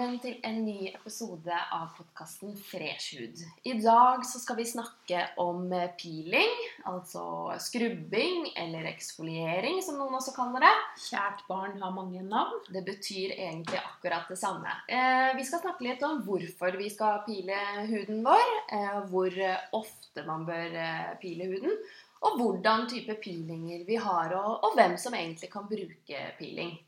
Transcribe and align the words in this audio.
velkommen 0.00 0.22
til 0.22 0.38
en 0.48 0.62
ny 0.64 0.86
episode 0.88 1.56
av 1.76 1.90
podkasten 1.92 2.54
Fresh 2.56 3.18
hud. 3.18 3.42
I 3.68 3.74
dag 3.84 4.22
så 4.24 4.40
skal 4.40 4.56
vi 4.56 4.64
snakke 4.64 5.26
om 5.42 5.66
peeling, 6.00 6.54
altså 6.88 7.52
skrubbing 7.60 8.48
eller 8.62 8.88
eksfoliering, 8.94 9.82
som 9.84 10.00
noen 10.00 10.16
også 10.16 10.32
kaller 10.38 10.64
det. 10.64 10.72
Kjært 11.04 11.44
barn 11.50 11.76
har 11.84 11.92
mange 11.92 12.24
navn. 12.24 12.64
Det 12.72 12.80
betyr 12.88 13.36
egentlig 13.36 13.76
akkurat 13.82 14.24
det 14.32 14.40
samme. 14.40 14.72
Eh, 14.88 15.36
vi 15.36 15.44
skal 15.44 15.66
snakke 15.66 15.84
litt 15.84 16.08
om 16.08 16.24
hvorfor 16.24 16.80
vi 16.80 16.88
skal 16.96 17.20
pile 17.28 17.60
huden 17.92 18.24
vår, 18.24 18.56
eh, 18.72 19.00
hvor 19.12 19.40
ofte 19.84 20.24
man 20.24 20.48
bør 20.48 20.80
eh, 20.80 21.16
pile 21.20 21.52
huden, 21.52 21.76
og 22.24 22.40
hvordan 22.40 22.88
type 22.88 23.20
peelinger 23.20 23.84
vi 23.84 24.00
har, 24.00 24.32
og, 24.32 24.64
og 24.64 24.80
hvem 24.80 24.96
som 24.96 25.12
egentlig 25.12 25.52
kan 25.52 25.68
bruke 25.68 26.30
peeling. 26.40 26.78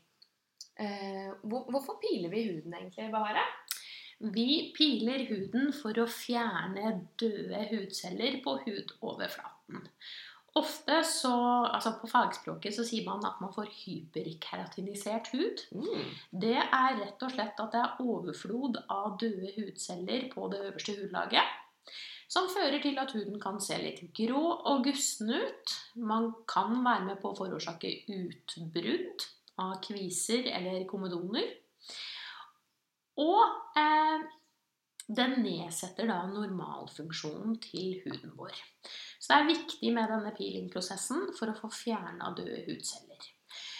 Eh, 0.81 1.29
hvorfor 1.43 1.99
piler 2.01 2.31
vi 2.33 2.47
huden 2.49 2.73
egentlig, 2.73 3.11
Bahare? 3.13 3.45
Vi 4.33 4.73
piler 4.77 5.25
huden 5.27 5.73
for 5.75 5.97
å 5.99 6.09
fjerne 6.09 6.93
døde 7.19 7.65
hudceller 7.71 8.39
på 8.45 8.55
hudoverflaten. 8.63 9.83
Ofte 10.53 10.99
så, 11.09 11.33
altså 11.65 11.95
På 11.97 12.07
fagspråket 12.07 12.75
så 12.75 12.85
sier 12.85 13.07
man 13.07 13.25
at 13.25 13.39
man 13.41 13.53
får 13.55 13.71
hyperkeratinisert 13.73 15.31
hud. 15.33 15.63
Mm. 15.73 16.11
Det 16.45 16.59
er 16.61 16.99
rett 16.99 17.25
og 17.25 17.33
slett 17.33 17.59
at 17.59 17.73
det 17.73 17.81
er 17.81 18.03
overflod 18.05 18.77
av 18.93 19.17
døde 19.21 19.49
hudceller 19.57 20.29
på 20.33 20.47
det 20.53 20.61
øverste 20.69 20.97
hudlaget. 20.99 21.59
Som 22.29 22.47
fører 22.53 22.79
til 22.81 22.97
at 23.01 23.11
huden 23.13 23.41
kan 23.41 23.59
se 23.61 23.77
litt 23.81 24.05
grå 24.17 24.43
og 24.69 24.85
gussen 24.85 25.33
ut. 25.33 25.73
Man 25.97 26.31
kan 26.49 26.79
være 26.85 27.09
med 27.09 27.21
på 27.21 27.33
å 27.33 27.37
forårsake 27.37 27.97
utbrudd 28.13 29.25
av 29.61 29.75
kviser 29.83 30.47
eller 30.53 30.87
komedoner. 30.89 31.51
Og 33.21 33.77
eh, 33.77 34.23
den 35.07 35.35
nedsetter 35.43 36.07
da 36.09 36.23
normalfunksjonen 36.29 37.59
til 37.61 37.99
huden 38.05 38.33
vår. 38.37 38.55
Så 39.19 39.29
det 39.29 39.37
er 39.37 39.51
viktig 39.51 39.93
med 39.95 40.09
denne 40.09 40.33
peelingprosessen 40.35 41.29
for 41.37 41.51
å 41.51 41.57
få 41.57 41.69
fjerna 41.73 42.33
døde 42.37 42.63
hudceller. 42.67 43.29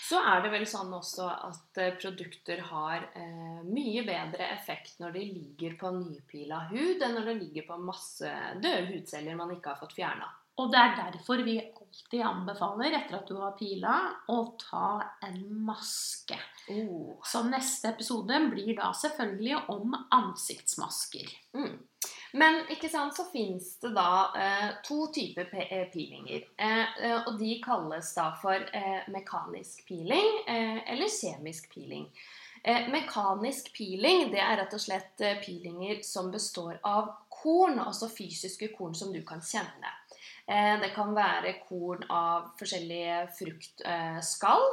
Så 0.03 0.19
er 0.19 0.43
det 0.43 0.51
vel 0.51 0.65
sånn 0.67 0.91
også 0.93 1.25
at 1.31 1.79
eh, 1.81 1.95
produkter 1.97 2.59
har 2.67 3.07
eh, 3.17 3.61
mye 3.65 4.03
bedre 4.05 4.51
effekt 4.53 4.99
når 5.01 5.15
de 5.15 5.23
ligger 5.31 5.77
på 5.79 5.89
nypila 5.95 6.67
hud, 6.69 7.01
enn 7.01 7.15
når 7.17 7.29
det 7.31 7.35
ligger 7.39 7.67
på 7.71 7.79
masse 7.81 8.29
døde 8.59 8.91
hudceller 8.91 9.39
man 9.39 9.55
ikke 9.55 9.73
har 9.73 9.79
fått 9.79 9.95
fjerna. 9.97 10.27
Og 10.61 10.69
det 10.69 10.79
er 10.79 10.97
derfor 10.99 11.41
vi 11.41 11.55
alltid 11.61 12.21
anbefaler, 12.21 12.93
etter 12.93 13.17
at 13.17 13.29
du 13.29 13.39
har 13.41 13.55
pila, 13.57 13.95
å 14.29 14.37
ta 14.61 14.89
en 15.25 15.39
maske. 15.65 16.37
Oh. 16.69 17.15
Så 17.25 17.41
neste 17.47 17.89
episode 17.89 18.37
blir 18.51 18.75
da 18.77 18.91
selvfølgelig 18.93 19.63
om 19.73 19.97
ansiktsmasker. 20.13 21.33
Mm. 21.57 21.81
Men 22.37 22.61
ikke 22.73 22.89
sant, 22.89 23.17
så 23.17 23.25
fins 23.29 23.75
det 23.81 23.91
da 23.93 24.29
eh, 24.37 24.69
to 24.85 25.07
typer 25.13 25.49
pilinger. 25.49 25.81
eh, 25.81 25.89
peelinger. 25.93 26.47
Eh, 26.57 27.03
eh, 27.05 27.17
og 27.27 27.37
de 27.41 27.57
kalles 27.61 28.13
da 28.15 28.29
for 28.41 28.57
eh, 28.73 29.09
mekanisk 29.13 29.85
piling 29.89 30.39
eh, 30.47 30.79
eller 30.93 31.13
kjemisk 31.13 31.69
piling. 31.73 32.07
Eh, 32.63 32.87
mekanisk 32.89 33.73
piling 33.75 34.31
det 34.31 34.41
er 34.41 34.57
rett 34.61 34.73
og 34.73 34.81
slett 34.81 35.17
peelinger 35.43 36.01
som 36.05 36.31
består 36.31 36.79
av 36.81 37.11
korn, 37.29 37.77
altså 37.79 38.09
fysiske 38.09 38.71
korn 38.77 38.95
som 38.95 39.13
du 39.13 39.21
kan 39.27 39.41
kjenne. 39.43 39.93
Eh, 40.47 40.79
det 40.81 40.89
kan 40.95 41.13
være 41.15 41.53
korn 41.67 42.03
av 42.11 42.49
forskjellige 42.59 43.19
fruktskall. 43.37 44.65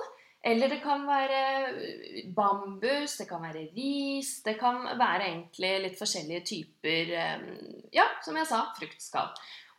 Eller 0.42 0.69
det 0.72 0.78
kan 0.82 1.03
være 1.04 1.41
eh, 1.69 2.28
bambus, 2.34 3.19
det 3.20 3.26
kan 3.28 3.42
være 3.44 3.66
ris 3.76 4.38
Det 4.42 4.54
kan 4.58 4.86
være 4.97 5.26
egentlig 5.28 5.72
litt 5.84 5.98
forskjellige 6.00 6.47
typer 6.48 7.12
eh, 7.12 7.42
Ja, 7.92 8.06
som 8.25 8.38
jeg 8.41 8.48
sa, 8.48 8.62
fruktskall. 8.78 9.28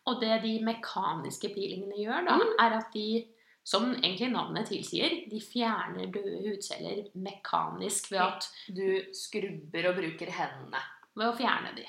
Og 0.06 0.22
det 0.22 0.38
de 0.44 0.56
mekaniske 0.66 1.50
peelingene 1.54 1.98
gjør, 2.04 2.26
da, 2.30 2.38
Mm. 2.38 2.54
er 2.62 2.78
at 2.78 2.94
de, 2.94 3.26
som 3.64 3.92
egentlig 3.94 4.32
navnet 4.34 4.68
tilsier, 4.70 5.18
de 5.30 5.42
fjerner 5.42 6.08
døde 6.14 6.40
hudceller 6.48 7.04
mekanisk 7.14 8.12
ved, 8.12 8.20
at, 8.22 8.48
Du 8.68 9.14
skrubber 9.14 9.90
og 9.92 9.96
bruker 10.00 10.32
hendene. 10.32 10.82
ved 11.16 11.28
å 11.28 11.36
fjerne 11.36 11.74
de. 11.76 11.86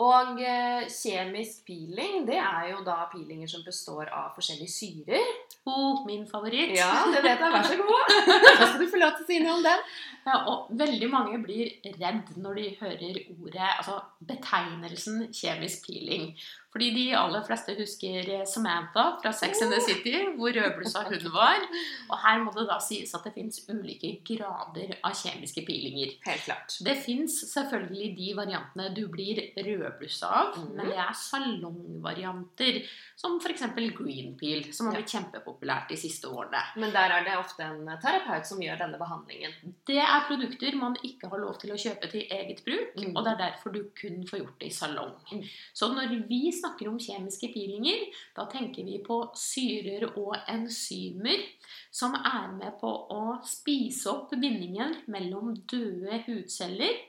Og 0.00 0.38
eh, 0.40 0.86
kjemisk 0.88 1.66
peeling, 1.66 2.22
det 2.28 2.38
er 2.40 2.70
jo 2.70 2.78
da 2.86 3.02
peelinger 3.12 3.50
som 3.50 3.64
består 3.66 4.08
av 4.08 4.30
forskjellige 4.36 4.72
syrer. 4.72 5.26
Oh, 5.68 6.06
min 6.06 6.22
favoritt. 6.28 6.72
Ja, 6.78 7.04
det 7.12 7.20
vet 7.26 7.42
jeg. 7.42 7.52
Vær 7.52 7.68
så 7.68 7.76
god. 7.76 8.14
Da 8.60 8.68
skal 8.70 8.80
du 8.80 8.86
få 8.88 9.00
lov 9.02 9.12
til 9.18 9.26
å 9.26 9.28
si 9.28 9.40
noe 9.44 9.58
om 9.58 9.66
den. 9.66 9.84
Ja, 10.24 10.38
og 10.52 10.70
veldig 10.80 11.10
mange 11.12 11.42
blir 11.44 11.74
redd 11.98 12.32
når 12.40 12.60
de 12.60 12.66
hører 12.80 13.20
ordet, 13.36 13.68
altså 13.76 13.98
betegnelsen 14.30 15.26
kjemisk 15.36 15.88
peeling. 15.88 16.30
Fordi 16.70 16.90
de 16.94 17.04
aller 17.18 17.42
fleste 17.46 17.74
husker 17.78 18.28
Samantha 18.46 19.04
fra 19.22 19.32
Sex 19.34 19.62
and 19.64 19.72
the 19.74 19.80
City, 19.82 20.14
hvor 20.38 20.54
rødblussa 20.54 21.02
hun 21.08 21.26
var. 21.34 21.64
Og 22.08 22.18
her 22.22 22.38
må 22.44 22.52
det 22.54 22.66
da 22.68 22.76
sies 22.82 23.10
at 23.16 23.26
det 23.26 23.32
fins 23.34 23.62
ulike 23.68 24.12
grader 24.28 24.94
av 25.02 25.16
kjemiske 25.18 25.64
pilinger. 25.66 26.12
Helt 26.26 26.44
klart. 26.46 26.76
Det 26.86 26.94
fins 27.02 27.40
selvfølgelig 27.50 28.10
de 28.18 28.28
variantene 28.38 28.88
du 28.94 29.02
blir 29.10 29.42
rødblussa 29.56 30.30
av, 30.30 30.52
mm. 30.58 30.68
men 30.76 30.92
det 30.92 30.98
er 31.02 31.16
salongvarianter, 31.18 32.80
som 33.18 33.38
f.eks. 33.42 33.66
green 33.98 34.36
peel, 34.38 34.70
som 34.72 34.88
har 34.88 35.00
blitt 35.00 35.10
kjempepopulært 35.10 35.90
de 35.90 35.98
siste 36.00 36.30
årene. 36.30 36.62
Men 36.80 36.94
der 36.94 37.16
er 37.16 37.26
det 37.26 37.36
ofte 37.40 37.66
en 37.66 37.90
terapeut 38.02 38.46
som 38.46 38.62
gjør 38.62 38.78
denne 38.84 39.00
behandlingen. 39.00 39.74
Det 39.86 39.98
er 39.98 40.26
produkter 40.28 40.78
man 40.78 40.96
ikke 41.02 41.30
har 41.32 41.42
lov 41.42 41.58
til 41.60 41.74
å 41.74 41.80
kjøpe 41.80 42.10
til 42.12 42.30
eget 42.30 42.62
bruk, 42.66 42.96
Mm. 43.00 43.16
og 43.16 43.24
det 43.24 43.32
er 43.32 43.38
derfor 43.50 43.72
du 43.72 43.82
kun 43.96 44.26
får 44.28 44.40
gjort 44.40 44.60
det 44.60 44.66
i 44.70 44.74
salong. 44.74 45.12
Mm. 45.32 45.44
Så 45.74 45.88
når 45.94 46.14
vi 46.28 46.52
snakker 46.60 46.90
om 46.90 46.98
kjemiske 47.00 47.50
pilinger, 47.54 48.06
da 48.36 48.46
tenker 48.50 48.86
vi 48.86 49.00
på 49.04 49.22
syrer 49.38 50.06
og 50.12 50.36
enzymer 50.50 51.42
som 51.90 52.14
er 52.16 52.50
med 52.54 52.78
på 52.80 52.90
å 53.14 53.22
spise 53.46 54.10
opp 54.12 54.34
bindingen 54.36 55.00
mellom 55.10 55.54
døde 55.70 56.22
hudceller. 56.28 57.00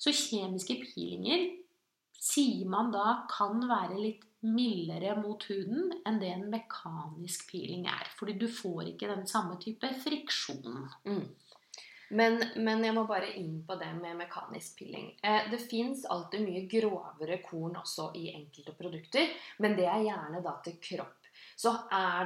Så 0.00 0.14
kjemiske 0.16 0.80
pilinger 0.82 1.50
sier 2.22 2.68
man 2.70 2.92
da 2.94 3.22
kan 3.30 3.62
være 3.68 3.98
litt 3.98 4.28
mildere 4.42 5.14
mot 5.22 5.42
huden 5.46 5.92
enn 6.06 6.18
det 6.22 6.32
en 6.34 6.48
mekanisk 6.50 7.48
piling 7.52 7.86
er. 7.90 8.08
Fordi 8.18 8.34
du 8.38 8.48
får 8.50 8.92
ikke 8.92 9.10
den 9.10 9.26
samme 9.30 9.58
type 9.62 9.90
friksjon. 10.02 10.88
Mm. 11.06 11.26
Men, 12.12 12.38
men 12.60 12.84
jeg 12.84 12.94
må 12.96 13.06
bare 13.08 13.30
inn 13.40 13.62
på 13.66 13.76
det 13.80 13.88
med 13.96 14.18
mekanisk 14.20 14.78
pilling. 14.78 15.10
Eh, 15.24 15.48
det 15.50 15.62
fins 15.64 16.04
alltid 16.04 16.44
mye 16.44 16.66
grovere 16.68 17.40
korn 17.44 17.78
også 17.80 18.10
i 18.20 18.28
enkelte 18.34 18.76
produkter, 18.76 19.32
men 19.64 19.76
det 19.78 19.88
er 19.88 20.06
gjerne 20.06 20.42
da 20.44 20.56
til 20.64 20.76
kropp. 20.82 21.18
Så 21.56 21.72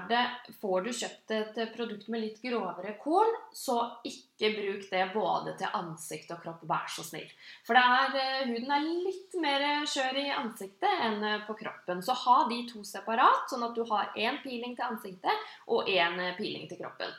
det, 0.08 0.22
får 0.60 0.84
du 0.86 0.92
kjøpt 0.94 1.32
et 1.34 1.58
produkt 1.74 2.06
med 2.12 2.22
litt 2.22 2.38
grovere 2.42 2.94
korn, 3.00 3.32
så 3.54 3.78
ikke 4.06 4.35
bruk 4.56 4.88
det 4.90 5.04
både 5.14 5.54
til 5.60 5.78
ansikt 5.78 6.32
og 6.34 6.42
kropp, 6.42 6.66
vær 6.68 6.90
så 6.92 7.04
snill. 7.06 7.28
For 7.68 7.78
er, 7.78 8.16
eh, 8.16 8.50
huden 8.50 8.74
er 8.74 8.88
litt 9.06 9.38
mer 9.40 9.66
skjør 9.88 10.20
i 10.24 10.26
ansiktet 10.34 11.04
enn 11.06 11.22
eh, 11.24 11.44
på 11.46 11.56
kroppen. 11.58 12.02
Så 12.02 12.16
ha 12.24 12.38
de 12.50 12.62
to 12.70 12.82
separat, 12.84 13.46
sånn 13.50 13.64
at 13.68 13.76
du 13.76 13.84
har 13.92 14.12
én 14.16 14.42
peeling 14.42 14.74
til 14.76 14.88
ansiktet 14.88 15.46
og 15.68 15.86
én 15.86 16.18
piling 16.36 16.56
peeling 16.56 16.70
til 16.70 16.78
kroppen. 16.80 17.10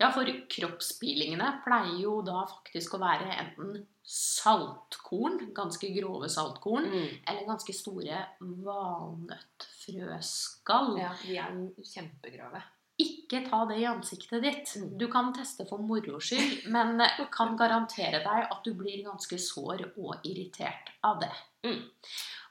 Ja, 0.00 0.08
for 0.14 0.24
kroppspeelingene 0.50 1.60
pleier 1.64 2.00
jo 2.02 2.22
da 2.26 2.46
faktisk 2.50 2.94
å 2.96 2.98
være 3.02 3.26
enten 3.32 3.86
saltkorn, 4.04 5.52
ganske 5.56 5.88
grove 5.94 6.28
saltkorn, 6.28 6.84
eller 7.24 7.46
ganske 7.48 7.72
store 7.74 8.26
valnøttfrøskall. 8.40 10.98
Ja, 11.00 11.12
de 11.22 11.36
er 11.40 11.70
kjempegrove. 11.80 12.62
Ikke 13.24 13.40
ta 13.48 13.62
det 13.70 13.80
i 13.80 13.88
ansiktet 13.88 14.44
ditt. 14.44 14.74
Mm. 14.76 14.92
Du 15.00 15.08
kan 15.12 15.32
teste 15.36 15.66
for 15.68 15.80
moro 15.82 16.20
skyld, 16.22 16.68
men 16.72 17.00
kan 17.36 17.56
garantere 17.60 18.20
deg 18.24 18.46
at 18.46 18.60
du 18.64 18.74
blir 18.76 19.04
ganske 19.06 19.40
sår 19.40 19.88
og 19.96 20.28
irritert 20.28 20.92
av 21.04 21.22
det. 21.24 21.32
Mm. 21.64 21.80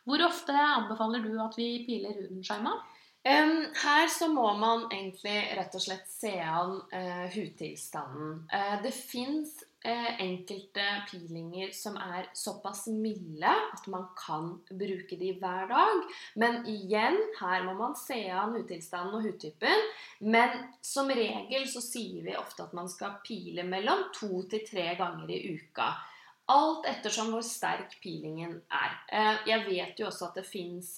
Hvor 0.04 0.26
ofte 0.26 0.58
anbefaler 0.58 1.24
du 1.24 1.38
at 1.40 1.56
vi 1.56 1.70
piler 1.88 2.18
huden, 2.18 2.44
Shaima? 2.44 2.76
Um, 3.24 3.70
her 3.80 4.10
så 4.12 4.28
må 4.28 4.50
man 4.60 4.90
egentlig 4.92 5.38
rett 5.56 5.76
og 5.78 5.84
slett 5.86 6.10
se 6.12 6.34
an 6.44 6.74
uh, 6.92 7.28
hudtilstanden. 7.32 8.42
Uh, 8.52 8.74
det 8.84 8.92
fins 8.98 9.62
eh, 9.64 9.70
enkelte 9.92 10.86
peelinger 11.10 11.74
som 11.76 11.98
er 12.00 12.30
såpass 12.38 12.86
milde 12.88 13.50
at 13.50 13.88
man 13.92 14.06
kan 14.18 14.54
bruke 14.70 15.18
de 15.20 15.34
hver 15.42 15.68
dag. 15.72 16.06
Men 16.40 16.62
igjen, 16.70 17.18
her 17.42 17.66
må 17.68 17.74
man 17.80 17.98
se 18.00 18.22
an 18.32 18.56
hudtilstanden 18.56 19.20
og 19.20 19.28
hudtypen. 19.28 19.86
Men 20.24 20.56
som 20.82 21.12
regel 21.12 21.68
så 21.68 21.84
sier 21.84 22.24
vi 22.24 22.38
ofte 22.40 22.64
at 22.64 22.74
man 22.78 22.90
skal 22.92 23.20
pile 23.28 23.68
mellom 23.68 24.08
to 24.16 24.44
til 24.50 24.66
tre 24.70 24.94
ganger 25.00 25.30
i 25.36 25.44
uka. 25.58 25.92
Alt 26.52 26.84
ettersom 26.90 27.30
hvor 27.32 27.44
sterk 27.48 27.94
peelingen 28.04 28.58
er. 28.68 28.96
Eh, 29.08 29.38
Jeg 29.48 29.64
vet 29.64 30.00
jo 30.00 30.10
også 30.10 30.28
at 30.28 30.36
det 30.42 30.44
fins 30.46 30.90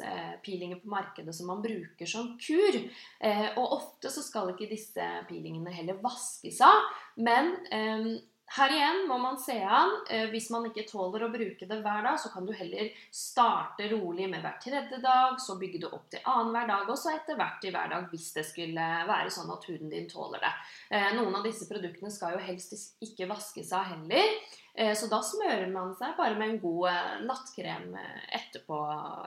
peelinger 0.42 0.80
på 0.82 0.90
markedet 0.90 1.36
som 1.38 1.52
man 1.52 1.62
bruker 1.62 2.10
som 2.10 2.32
kur. 2.42 2.80
Eh, 3.22 3.50
Og 3.54 3.76
ofte 3.78 4.10
så 4.10 4.24
skal 4.26 4.50
ikke 4.50 4.72
disse 4.72 5.06
peelingene 5.30 5.70
heller 5.70 6.02
vaskes 6.02 6.58
av. 6.66 6.90
Men 7.18 7.54
eh, 7.70 8.10
Her 8.56 8.72
igjen 8.72 9.02
må 9.10 9.18
man 9.20 9.36
se 9.42 9.56
an. 9.60 9.92
Eh, 10.10 10.30
hvis 10.32 10.48
man 10.54 10.64
ikke 10.70 10.86
tåler 10.88 11.26
å 11.26 11.32
bruke 11.34 11.68
det 11.68 11.80
hver 11.84 12.06
dag, 12.06 12.16
så 12.22 12.30
kan 12.32 12.46
du 12.48 12.54
heller 12.56 12.92
starte 13.12 13.90
rolig 13.92 14.30
med 14.32 14.46
hver 14.46 14.56
tredje 14.64 15.00
dag, 15.04 15.36
så 15.44 15.58
bygge 15.60 15.82
det 15.84 15.90
opp 15.92 16.06
til 16.14 16.24
annenhver 16.24 16.70
dag, 16.72 16.92
og 16.92 17.00
så 17.00 17.12
etter 17.18 17.36
hvert 17.40 17.60
til 17.64 17.76
hver 17.76 17.92
dag 17.92 18.08
hvis 18.14 18.30
det 18.38 18.46
skulle 18.48 18.88
være 19.10 19.34
sånn 19.36 19.52
at 19.52 19.68
huden 19.68 19.92
din 19.92 20.08
tåler 20.12 20.44
det. 20.46 20.54
Eh, 20.96 21.10
noen 21.18 21.36
av 21.36 21.44
disse 21.44 21.68
produktene 21.68 22.14
skal 22.16 22.38
jo 22.38 22.46
helst 22.48 22.78
ikke 23.04 23.28
vaskes 23.34 23.76
av 23.76 23.90
heller. 23.92 24.40
Eh, 24.76 24.96
så 24.96 25.12
da 25.12 25.20
smører 25.20 25.68
man 25.74 25.92
seg 26.00 26.16
bare 26.16 26.40
med 26.40 26.56
en 26.56 26.64
god 26.64 27.28
nattkrem 27.28 27.92
etterpå, 28.40 28.80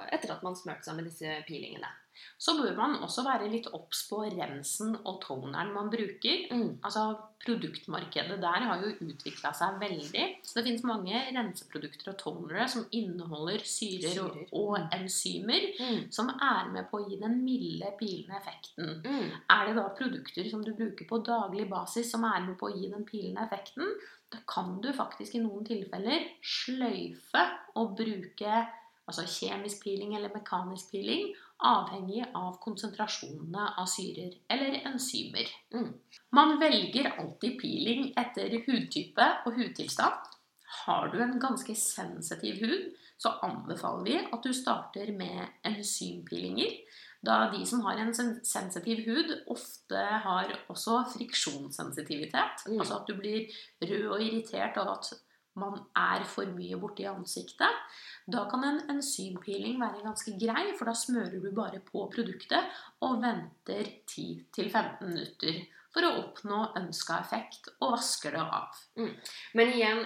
etter 0.08 0.38
at 0.38 0.44
man 0.46 0.56
smurt 0.56 0.88
seg 0.88 0.96
med 0.96 1.10
disse 1.10 1.42
peelingene. 1.48 1.92
Så 2.38 2.54
bør 2.58 2.76
man 2.78 2.98
også 3.02 3.24
være 3.26 3.48
litt 3.50 3.66
obs 3.74 4.04
på 4.10 4.22
rensen 4.26 4.94
og 5.02 5.18
toneren 5.24 5.72
man 5.74 5.90
bruker. 5.90 6.46
Mm. 6.54 6.78
Altså 6.86 7.10
Produktmarkedet 7.38 8.40
der 8.42 8.64
har 8.66 8.80
jo 8.82 8.88
utvikla 9.06 9.52
seg 9.54 9.76
veldig. 9.78 10.24
Så 10.42 10.56
det 10.56 10.64
finnes 10.66 10.82
mange 10.86 11.20
renseprodukter 11.36 12.10
og 12.10 12.16
tonere 12.18 12.66
som 12.70 12.86
inneholder 12.98 13.62
syrer, 13.62 14.16
syrer. 14.16 14.40
Og, 14.50 14.72
og, 14.72 14.72
mm. 14.82 14.88
enzymer 14.98 15.68
mm. 15.78 16.00
som 16.14 16.32
er 16.34 16.72
med 16.74 16.88
på 16.90 16.98
å 16.98 17.06
gi 17.06 17.20
den 17.20 17.38
milde, 17.44 17.92
pilende 18.00 18.40
effekten. 18.40 18.90
Mm. 19.06 19.30
Er 19.54 19.70
det 19.70 19.76
da 19.78 19.86
produkter 20.00 20.50
som 20.50 20.64
du 20.66 20.72
bruker 20.74 21.06
på 21.08 21.22
daglig 21.26 21.68
basis 21.70 22.10
som 22.10 22.26
er 22.26 22.42
med 22.48 22.58
på 22.58 22.72
å 22.72 22.74
gi 22.74 22.90
den 22.90 23.06
pilende 23.06 23.46
effekten, 23.46 23.94
da 24.28 24.42
kan 24.50 24.76
du 24.82 24.90
faktisk 24.92 25.38
i 25.38 25.44
noen 25.44 25.64
tilfeller 25.64 26.26
sløyfe 26.44 27.44
og 27.80 27.94
bruke 27.96 28.64
altså 29.08 29.24
kjemisk 29.26 29.82
piling 29.84 30.14
eller 30.16 30.32
mekanisk 30.34 30.92
piling, 30.92 31.32
avhengig 31.64 32.22
av 32.38 32.58
konsentrasjonene 32.62 33.64
av 33.80 33.88
syrer 33.90 34.36
eller 34.52 34.78
enzymer. 34.86 35.48
Mm. 35.74 35.90
Man 36.36 36.58
velger 36.60 37.10
alltid 37.16 37.58
piling 37.60 38.12
etter 38.20 38.60
hudtype 38.66 39.28
og 39.46 39.58
hudtilstand. 39.58 40.34
Har 40.84 41.08
du 41.10 41.18
en 41.24 41.38
ganske 41.40 41.74
sensitiv 41.74 42.60
hud, 42.62 42.90
så 43.18 43.32
anbefaler 43.42 44.04
vi 44.06 44.18
at 44.20 44.44
du 44.44 44.52
starter 44.54 45.12
med 45.16 45.46
enzympilinger, 45.66 46.78
Da 47.18 47.50
de 47.50 47.64
som 47.66 47.80
har 47.82 47.98
en 47.98 48.12
sensitiv 48.14 49.00
hud, 49.02 49.32
ofte 49.50 50.02
har 50.22 50.52
også 50.70 51.00
friksjonssensitivitet. 51.16 52.62
Mm. 52.68 52.76
Altså 52.78 53.00
at 53.00 53.08
du 53.08 53.16
blir 53.18 53.48
rød 53.82 54.04
og 54.06 54.22
irritert 54.22 54.78
av 54.78 54.92
at 54.92 55.10
man 55.60 55.80
er 55.98 56.24
for 56.28 56.48
mye 56.56 56.78
borti 56.80 57.06
ansiktet. 57.10 57.82
Da 58.28 58.44
kan 58.50 58.64
en 58.66 58.82
enzympeeling 58.92 59.78
være 59.80 60.04
ganske 60.04 60.34
grei, 60.40 60.68
for 60.76 60.90
da 60.90 60.94
smører 60.96 61.40
du 61.40 61.50
bare 61.56 61.80
på 61.84 62.06
produktet 62.12 62.78
og 63.04 63.22
venter 63.22 63.90
10-15 64.10 65.04
minutter 65.06 65.66
for 65.88 66.04
å 66.04 66.10
oppnå 66.20 66.58
ønska 66.76 67.16
effekt, 67.22 67.70
og 67.80 67.94
vasker 67.94 68.34
det 68.36 68.42
av. 68.42 68.80
Mm. 69.00 69.14
Men 69.56 69.70
igjen, 69.72 70.02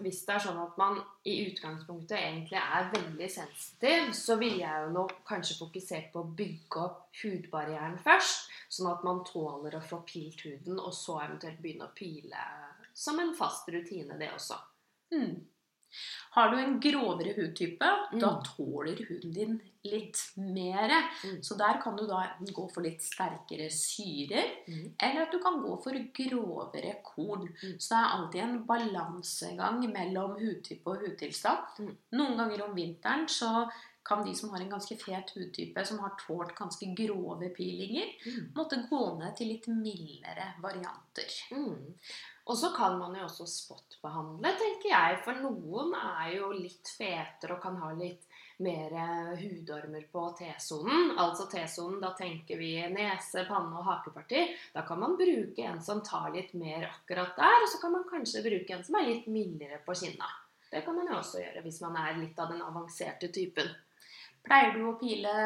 hvis 0.00 0.22
det 0.26 0.34
er 0.34 0.44
sånn 0.46 0.60
at 0.62 0.78
man 0.80 0.96
i 1.28 1.36
utgangspunktet 1.44 2.16
egentlig 2.16 2.58
er 2.60 2.88
veldig 2.94 3.28
sensitiv, 3.30 4.14
så 4.16 4.38
ville 4.40 4.62
jeg 4.62 4.86
jo 4.86 4.94
nå 4.94 5.04
kanskje 5.28 5.58
fokusert 5.60 6.08
på 6.14 6.22
å 6.22 6.30
bygge 6.40 6.86
opp 6.86 7.20
hudbarrieren 7.20 7.98
først, 8.04 8.48
sånn 8.72 8.90
at 8.94 9.04
man 9.06 9.20
tåler 9.28 9.76
å 9.76 9.84
få 9.84 10.00
pilt 10.08 10.46
huden, 10.48 10.80
og 10.80 10.96
så 10.96 11.20
eventuelt 11.26 11.60
begynne 11.60 11.90
å 11.90 11.96
pile 11.96 12.48
som 12.96 13.20
en 13.20 13.34
fast 13.36 13.68
rutine, 13.68 14.16
det 14.16 14.32
også. 14.32 14.56
Mm. 15.14 15.36
Har 16.36 16.50
du 16.50 16.58
en 16.60 16.80
grovere 16.80 17.32
hudtype, 17.36 17.88
mm. 18.12 18.18
da 18.20 18.34
tåler 18.44 18.98
huden 19.08 19.32
din 19.32 19.54
litt 19.86 20.18
mer. 20.36 20.92
Mm. 21.24 21.38
Så 21.42 21.56
der 21.56 21.80
kan 21.82 21.96
du 21.96 22.04
da 22.08 22.22
gå 22.40 22.66
for 22.74 22.84
litt 22.84 23.04
sterkere 23.04 23.70
syrer, 23.72 24.50
mm. 24.66 24.96
eller 24.98 25.22
at 25.24 25.32
du 25.32 25.40
kan 25.42 25.60
gå 25.62 25.76
for 25.84 25.96
grovere 26.18 26.96
korn. 27.06 27.46
Mm. 27.48 27.78
Så 27.78 27.94
det 27.94 28.00
er 28.00 28.14
alltid 28.18 28.44
en 28.44 28.58
balansegang 28.68 29.80
mellom 29.92 30.36
hudtype 30.42 30.92
og 30.92 31.06
hudtilstand. 31.06 31.80
Mm. 31.80 31.94
Noen 32.20 32.40
ganger 32.42 32.66
om 32.66 32.76
vinteren 32.76 33.28
så 33.32 33.68
kan 34.06 34.24
de 34.24 34.34
som 34.38 34.52
har 34.54 34.62
en 34.62 34.70
ganske 34.70 34.96
fet 35.00 35.32
hudtype, 35.34 35.84
som 35.84 35.98
har 35.98 36.14
tålt 36.20 36.54
ganske 36.54 36.86
grove 36.98 37.48
peelinger, 37.56 38.12
mm. 38.26 38.52
måtte 38.54 38.84
gå 38.90 39.02
ned 39.18 39.34
til 39.36 39.50
litt 39.50 39.66
mildere 39.72 40.52
varianter. 40.62 41.34
Mm. 41.50 41.96
Og 42.46 42.58
så 42.58 42.70
kan 42.76 42.98
man 43.00 43.16
jo 43.18 43.24
også 43.26 43.48
spotbehandle, 43.50 44.52
tenker 44.54 44.92
jeg. 44.92 45.18
For 45.26 45.42
noen 45.42 45.96
er 45.98 46.36
jo 46.36 46.52
litt 46.54 46.92
fetere 46.94 47.56
og 47.56 47.62
kan 47.64 47.80
ha 47.82 47.90
litt 47.98 48.28
mer 48.62 48.94
hudormer 49.40 50.06
på 50.12 50.22
T-sonen. 50.38 51.16
Altså 51.18 51.48
T-sonen, 51.50 51.98
da 52.00 52.12
tenker 52.16 52.62
vi 52.62 52.70
nese, 52.94 53.42
panne 53.48 53.74
og 53.74 53.88
hakeparti. 53.90 54.46
Da 54.72 54.86
kan 54.86 55.02
man 55.02 55.18
bruke 55.18 55.66
en 55.66 55.82
som 55.82 56.04
tar 56.06 56.30
litt 56.36 56.54
mer 56.54 56.86
akkurat 56.92 57.34
der, 57.36 57.58
og 57.64 57.68
så 57.72 57.82
kan 57.82 57.96
man 57.98 58.06
kanskje 58.08 58.44
bruke 58.46 58.78
en 58.78 58.86
som 58.86 59.00
er 59.00 59.10
litt 59.10 59.26
mildere 59.26 59.82
på 59.84 59.98
kinna. 59.98 60.30
Det 60.70 60.84
kan 60.86 60.96
man 60.98 61.10
jo 61.10 61.18
også 61.18 61.42
gjøre 61.42 61.66
hvis 61.66 61.82
man 61.82 61.98
er 61.98 62.16
litt 62.20 62.38
av 62.38 62.54
den 62.54 62.62
avanserte 62.62 63.28
typen. 63.34 63.74
Pleier 64.46 64.74
du 64.76 64.86
å 64.86 64.96
pile 65.00 65.36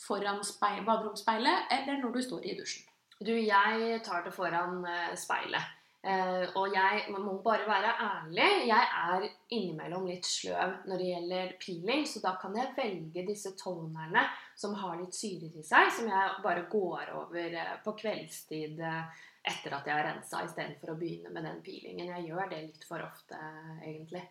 foran 0.00 0.42
baderomsspeilet, 0.86 1.70
eller 1.76 2.02
når 2.02 2.16
du 2.16 2.20
står 2.24 2.44
i 2.48 2.58
dusjen? 2.58 2.84
Du, 3.20 3.32
jeg 3.36 4.00
tar 4.04 4.24
det 4.24 4.34
foran 4.34 4.82
eh, 4.90 5.14
speilet. 5.18 5.72
Uh, 6.04 6.44
og 6.60 6.74
jeg 6.74 7.14
må 7.14 7.38
bare 7.40 7.64
være 7.64 7.92
ærlig. 8.04 8.48
Jeg 8.68 8.88
er 9.00 9.22
innimellom 9.56 10.04
litt 10.04 10.26
sløv 10.28 10.74
når 10.84 11.00
det 11.00 11.06
gjelder 11.08 11.54
peeling, 11.62 12.02
så 12.04 12.20
da 12.20 12.34
kan 12.42 12.58
jeg 12.58 12.74
velge 12.76 13.24
disse 13.24 13.54
tonerne 13.56 14.26
som 14.60 14.76
har 14.82 14.98
litt 15.00 15.16
syre 15.16 15.48
i 15.48 15.64
seg, 15.64 15.88
som 15.96 16.10
jeg 16.12 16.34
bare 16.44 16.66
går 16.68 17.14
over 17.22 17.56
uh, 17.56 17.72
på 17.86 17.96
kveldstid 18.02 18.84
etter 18.84 19.76
at 19.76 19.88
jeg 19.88 19.96
har 19.96 20.06
rensa, 20.10 20.42
istedenfor 20.44 20.92
å 20.92 20.98
begynne 21.00 21.32
med 21.32 21.48
den 21.48 21.64
peelingen. 21.64 22.12
Jeg 22.12 22.28
gjør 22.28 22.52
det 22.52 22.60
litt 22.66 22.84
for 22.88 23.04
ofte, 23.04 23.40
egentlig. 23.80 24.26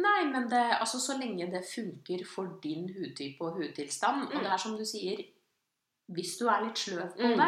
Nei, 0.00 0.24
men 0.30 0.46
det, 0.50 0.62
altså, 0.78 1.00
så 1.02 1.16
lenge 1.18 1.50
det 1.50 1.64
funker 1.66 2.24
for 2.28 2.58
din 2.62 2.88
hudtype 2.94 3.46
og 3.46 3.58
hudtilstand, 3.58 4.26
mm. 4.26 4.34
og 4.34 4.44
det 4.44 4.52
er 4.52 4.62
som 4.62 4.76
du 4.78 4.84
sier 4.86 5.22
hvis 6.10 6.36
du 6.40 6.48
er 6.50 6.64
litt 6.64 6.78
sløv 6.78 7.12
på 7.14 7.28
mm. 7.38 7.42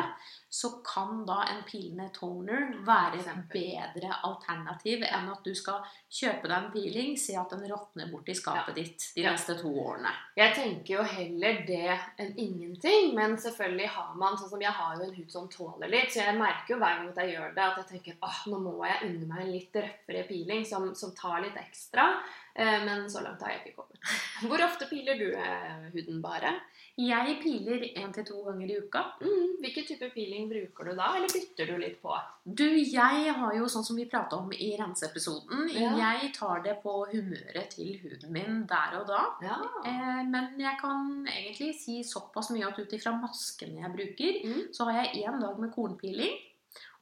Så 0.54 0.68
kan 0.84 1.26
da 1.26 1.38
en 1.48 1.62
pilende 1.64 2.10
toner 2.12 2.74
være 2.84 3.22
et 3.22 3.38
bedre 3.48 4.10
alternativ 4.28 5.00
enn 5.06 5.30
at 5.32 5.46
du 5.46 5.54
skal 5.56 5.78
kjøpe 6.12 6.44
deg 6.44 6.56
en 6.58 6.66
peeling, 6.74 7.14
se 7.16 7.38
at 7.40 7.54
den 7.54 7.64
råtner 7.70 8.10
bort 8.12 8.28
i 8.28 8.34
skapet 8.36 8.76
ja. 8.76 8.82
ditt 8.82 9.06
de 9.14 9.24
ja. 9.24 9.32
neste 9.32 9.56
to 9.62 9.72
årene. 9.72 10.12
Jeg 10.36 10.52
tenker 10.58 10.98
jo 10.98 11.06
heller 11.14 11.62
det 11.64 11.96
enn 12.20 12.36
ingenting, 12.36 13.14
men 13.16 13.38
selvfølgelig 13.40 13.88
har 13.96 14.12
man 14.20 14.36
sånn 14.36 14.52
som 14.52 14.66
Jeg 14.66 14.76
har 14.76 15.00
jo 15.00 15.08
en 15.08 15.16
hud 15.16 15.32
som 15.32 15.48
tåler 15.56 15.88
litt, 15.88 16.12
så 16.12 16.20
jeg 16.26 16.36
merker 16.36 16.76
jo 16.76 16.80
hver 16.84 17.00
gang 17.00 17.08
at 17.14 17.22
jeg 17.22 17.32
gjør 17.32 17.56
det, 17.56 17.70
at 17.70 17.80
jeg 17.80 17.90
tenker 17.94 18.28
åh, 18.28 18.44
nå 18.52 18.60
må 18.68 18.76
jeg 18.84 19.08
unne 19.08 19.32
meg 19.32 19.46
en 19.46 19.54
litt 19.56 19.80
røffere 19.80 20.28
peeling 20.28 20.68
som, 20.68 20.92
som 20.92 21.16
tar 21.16 21.40
litt 21.46 21.56
ekstra. 21.64 22.10
Eh, 22.54 22.84
men 22.84 23.10
så 23.10 23.24
langt 23.24 23.40
har 23.40 23.54
jeg 23.54 23.62
ikke 23.62 23.80
kommet. 23.80 24.04
Hvor 24.48 24.64
ofte 24.66 24.88
piler 24.90 25.16
du 25.16 25.30
eh, 25.32 25.88
huden 25.94 26.20
bare? 26.24 26.58
Jeg 27.00 27.38
piler 27.40 27.86
én 27.96 28.12
til 28.12 28.26
to 28.28 28.42
ganger 28.44 28.68
i 28.68 28.78
uka. 28.84 29.04
Mm, 29.22 29.54
hvilken 29.62 29.86
type 29.88 30.10
peeling 30.42 30.68
bruker 30.68 30.84
du 30.84 30.96
da, 30.96 31.16
eller 31.16 31.28
bytter 31.28 31.66
du 31.66 31.78
litt 31.78 32.02
på? 32.02 32.14
Du, 32.44 32.64
jeg 32.66 33.34
har 33.36 33.54
jo 33.54 33.68
sånn 33.70 33.84
som 33.84 33.96
vi 33.96 34.06
prata 34.10 34.36
om 34.36 34.52
i 34.52 34.72
renseepisoden, 34.78 35.68
ja. 35.74 35.92
jeg 35.98 36.32
tar 36.36 36.62
det 36.64 36.78
på 36.82 37.06
humøret 37.12 37.70
til 37.74 37.96
huden 38.02 38.32
min 38.32 38.62
der 38.68 38.98
og 39.00 39.06
da. 39.10 39.24
Ja. 39.44 39.58
Eh, 39.86 40.22
men 40.28 40.58
jeg 40.60 40.78
kan 40.80 41.26
egentlig 41.30 41.72
si 41.78 42.00
såpass 42.06 42.50
mye 42.54 42.68
at 42.68 42.78
ut 42.78 42.96
ifra 42.96 43.14
maskene 43.18 43.82
jeg 43.84 43.94
bruker, 43.96 44.40
mm. 44.46 44.64
så 44.74 44.88
har 44.88 45.02
jeg 45.02 45.26
én 45.26 45.42
dag 45.42 45.60
med 45.60 45.72
kornpiling 45.74 46.40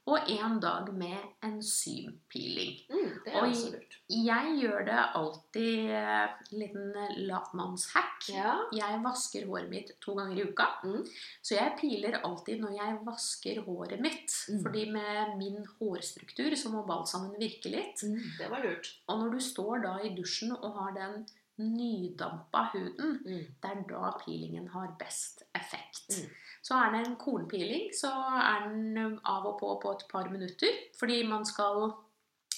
og 0.08 0.30
en 0.32 0.56
dag 0.62 0.88
med 0.96 1.18
enzympeeling. 1.44 2.78
Mm, 2.88 3.10
det 3.24 3.32
er 3.32 3.36
og 3.36 3.48
også 3.50 3.72
lurt. 3.74 3.96
Jeg 4.10 4.54
gjør 4.58 4.86
det 4.88 5.02
alltid 5.20 5.90
en 6.00 6.62
liten 6.62 6.94
latmannshack. 7.28 8.30
Ja. 8.32 8.54
Jeg 8.74 9.00
vasker 9.04 9.46
håret 9.46 9.68
mitt 9.70 9.92
to 10.02 10.16
ganger 10.18 10.40
i 10.40 10.46
uka. 10.48 10.66
Mm. 10.84 11.04
Så 11.42 11.58
jeg 11.58 11.76
piler 11.80 12.18
alltid 12.24 12.64
når 12.64 12.74
jeg 12.78 12.96
vasker 13.06 13.60
håret 13.68 14.02
mitt. 14.02 14.34
Mm. 14.48 14.62
Fordi 14.64 14.86
med 14.96 15.36
min 15.38 15.60
hårstruktur 15.78 16.56
så 16.58 16.72
må 16.72 16.86
balsamen 16.88 17.36
virke 17.38 17.72
litt. 17.72 18.02
Mm, 18.02 18.18
det 18.40 18.50
var 18.50 18.64
lurt. 18.64 18.90
Og 19.06 19.22
når 19.22 19.36
du 19.36 19.44
står 19.50 19.84
da 19.84 19.98
i 20.02 20.14
dusjen 20.16 20.56
og 20.56 20.80
har 20.80 20.96
den 20.96 21.20
nydampa 21.60 22.70
huden, 22.72 23.18
mm. 23.20 23.42
det 23.60 23.70
er 23.70 23.82
da 23.88 24.14
peelingen 24.24 24.70
har 24.72 24.94
best 24.98 25.44
effekt. 25.54 26.16
Mm. 26.16 26.38
Så 26.60 26.76
er 26.76 26.92
det 26.92 27.00
en 27.06 27.16
kornpiling, 27.16 27.88
så 27.96 28.10
er 28.36 28.68
den 28.68 29.18
av 29.24 29.46
og 29.48 29.58
på 29.60 29.74
på 29.80 29.94
et 29.96 30.06
par 30.10 30.28
minutter. 30.32 30.80
Fordi 30.98 31.22
man 31.28 31.46
skal 31.48 31.88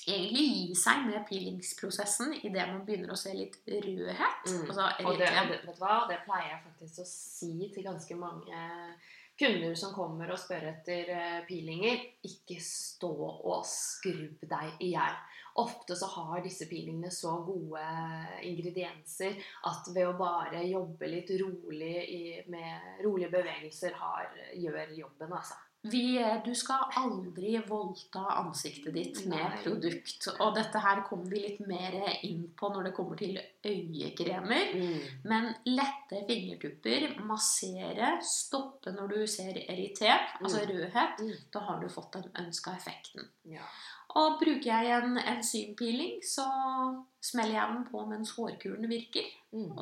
egentlig 0.02 0.46
gi 0.50 0.74
seg 0.78 1.06
med 1.06 1.22
pilingsprosessen 1.28 2.32
idet 2.40 2.66
man 2.72 2.82
begynner 2.86 3.14
å 3.14 3.18
se 3.18 3.34
litt 3.36 3.60
rødhet. 3.68 4.48
Mm. 4.48 4.64
Altså, 4.66 4.88
og 5.06 5.18
det, 5.20 5.28
det, 5.30 5.44
vet 5.52 5.66
du 5.68 5.74
hva? 5.78 5.98
det 6.10 6.22
pleier 6.26 6.48
jeg 6.50 6.62
faktisk 6.66 7.02
å 7.04 7.08
si 7.12 7.52
til 7.74 7.86
ganske 7.86 8.18
mange 8.18 8.64
kunder 9.38 9.76
som 9.78 9.94
kommer 9.94 10.32
og 10.34 10.40
spør 10.40 10.66
etter 10.72 11.12
pilinger. 11.46 12.02
Ikke 12.26 12.58
stå 12.62 13.12
og 13.30 13.62
skrubb 13.68 14.42
deg 14.50 14.82
i 14.82 14.92
hjel. 14.96 15.22
Ofte 15.60 15.96
så 15.96 16.06
har 16.06 16.40
disse 16.42 16.64
peelingene 16.70 17.10
så 17.12 17.34
gode 17.44 17.82
ingredienser 18.48 19.36
at 19.68 19.90
ved 19.94 20.06
å 20.08 20.14
bare 20.18 20.62
jobbe 20.64 21.10
litt 21.10 21.30
rolig 21.42 21.96
i, 22.08 22.22
med 22.52 23.02
rolige 23.04 23.28
bevegelser 23.34 23.92
har, 24.00 24.30
gjør 24.56 24.96
jobben, 24.96 25.32
altså. 25.36 25.58
Vi, 25.82 26.14
du 26.46 26.52
skal 26.54 26.84
aldri 26.94 27.56
voldta 27.66 28.20
ansiktet 28.38 28.94
ditt 28.94 29.16
med 29.26 29.40
Nei. 29.42 29.56
produkt. 29.64 30.28
Og 30.38 30.52
dette 30.54 30.78
her 30.78 31.00
kommer 31.08 31.26
vi 31.32 31.40
litt 31.42 31.64
mer 31.66 31.96
inn 32.22 32.44
på 32.54 32.68
når 32.70 32.84
det 32.86 32.92
kommer 32.94 33.18
til 33.18 33.40
øyekremer. 33.66 34.76
Men 35.26 35.48
lette 35.66 36.20
fingertupper, 36.28 37.08
massere, 37.26 38.12
stoppe 38.22 38.94
når 38.94 39.10
du 39.16 39.26
ser 39.26 39.58
irritert, 39.64 40.38
altså 40.40 40.62
Mm. 40.62 40.70
rødhet, 40.70 41.18
Mm. 41.18 41.34
da 41.52 41.58
har 41.66 41.80
du 41.82 41.88
fått 41.88 42.12
den 42.12 42.30
ønska 42.46 42.76
effekten. 42.78 43.26
Ja. 43.44 43.66
Og 44.20 44.38
bruker 44.40 44.68
jeg 44.68 44.90
en 44.96 45.18
enzympeeling, 45.18 46.18
så 46.26 46.44
smeller 47.22 47.56
jeg 47.56 47.74
den 47.74 47.86
på 47.88 48.02
mens 48.08 48.34
hårkulene 48.36 48.90
virker. 48.90 49.28
Mm. 49.52 49.72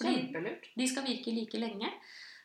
Kjempelurt. 0.00 0.68
de 0.74 0.86
skal 0.90 1.06
virke 1.06 1.34
like 1.34 1.58
lenge. 1.58 1.90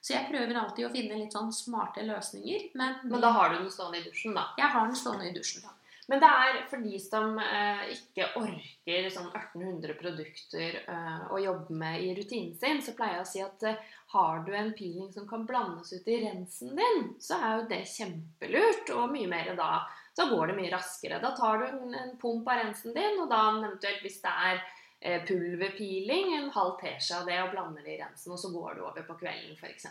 Så 0.02 0.16
jeg 0.16 0.30
prøver 0.30 0.56
alltid 0.56 0.88
å 0.88 0.94
finne 0.94 1.18
litt 1.20 1.36
sånn 1.36 1.52
smarte 1.54 2.06
løsninger. 2.08 2.70
Men, 2.80 3.02
Men 3.04 3.22
da 3.22 3.34
har 3.36 3.52
du 3.52 3.60
den 3.60 3.74
stående 3.74 4.00
i 4.00 4.06
dusjen, 4.06 4.38
da. 4.38 4.48
jeg 4.58 4.72
har 4.76 4.88
den 4.88 4.98
stående 4.98 5.28
i 5.28 5.36
dusjen. 5.36 5.66
da. 5.66 5.76
Men 6.10 6.24
det 6.24 6.30
er 6.42 6.56
for 6.72 6.82
de 6.82 7.00
som 7.04 7.36
eh, 7.38 7.82
ikke 7.94 8.32
orker 8.40 9.10
sånn 9.14 9.28
1800 9.30 9.94
produkter 10.00 10.80
eh, 10.82 11.20
å 11.30 11.38
jobbe 11.38 11.76
med 11.84 12.02
i 12.02 12.16
rutinen 12.18 12.56
sin, 12.58 12.82
så 12.82 12.96
pleier 12.98 13.20
jeg 13.20 13.26
å 13.26 13.30
si 13.30 13.44
at 13.46 13.66
eh, 13.70 13.84
har 14.16 14.42
du 14.48 14.50
en 14.58 14.72
peeling 14.74 15.12
som 15.14 15.28
kan 15.30 15.44
blandes 15.46 15.94
ut 15.94 16.10
i 16.10 16.18
rensen 16.24 16.74
din, 16.80 17.12
så 17.22 17.38
er 17.38 17.60
jo 17.60 17.68
det 17.70 17.84
kjempelurt, 17.92 18.90
og 18.96 19.14
mye 19.14 19.30
mer 19.30 19.54
da. 19.60 19.84
Så 20.18 20.28
går 20.32 20.52
det 20.52 20.58
mye 20.58 20.74
raskere. 20.74 21.22
Da 21.24 21.32
tar 21.38 21.62
du 21.62 21.68
en, 21.70 21.96
en 21.96 22.18
pump 22.22 22.48
av 22.50 22.64
rensen 22.64 22.96
din, 22.96 23.22
og 23.24 23.30
da 23.32 23.44
eventuelt 23.52 24.04
hvis 24.06 24.20
det 24.24 24.34
er 24.50 24.58
eh, 24.60 25.22
pulverpeeling, 25.28 26.34
en 26.38 26.52
halv 26.56 26.76
teskje 26.82 27.22
av 27.22 27.30
det, 27.30 27.38
og 27.44 27.54
blander 27.54 27.86
det 27.86 27.96
i 27.96 28.02
rensen, 28.02 28.34
og 28.36 28.42
så 28.42 28.52
går 28.54 28.78
du 28.78 28.84
over 28.88 29.08
på 29.08 29.18
kvelden 29.22 29.56
f.eks. 29.58 29.88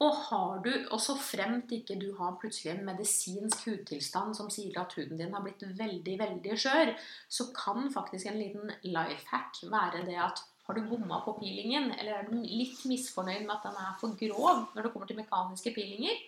Og 0.00 0.20
har 0.30 0.60
du, 0.64 0.70
og 0.88 1.00
så 1.04 1.12
fremt 1.20 1.72
ikke 1.76 1.98
du 2.00 2.08
har 2.16 2.38
plutselig 2.40 2.72
en 2.72 2.86
medisinsk 2.86 3.66
hudtilstand 3.68 4.32
som 4.38 4.48
sier 4.52 4.78
at 4.80 4.94
huden 4.96 5.20
din 5.20 5.34
har 5.36 5.44
blitt 5.44 5.60
veldig, 5.76 6.14
veldig 6.22 6.56
skjør, 6.62 6.94
så 7.28 7.50
kan 7.56 7.90
faktisk 7.92 8.30
en 8.30 8.40
liten 8.40 8.72
life 8.86 9.28
hack 9.28 9.60
være 9.68 10.06
det 10.08 10.16
at 10.24 10.40
har 10.70 10.78
du 10.78 10.86
bomma 10.88 11.18
på 11.24 11.34
peelingen, 11.40 11.90
eller 11.98 12.16
er 12.16 12.26
du 12.30 12.36
litt 12.40 12.80
misfornøyd 12.86 13.42
med 13.42 13.56
at 13.56 13.64
den 13.66 13.78
er 13.82 13.94
for 14.00 14.16
grov 14.16 14.68
når 14.72 14.86
det 14.86 14.92
kommer 14.94 15.10
til 15.10 15.18
mekaniske 15.18 15.74
peelinger, 15.76 16.20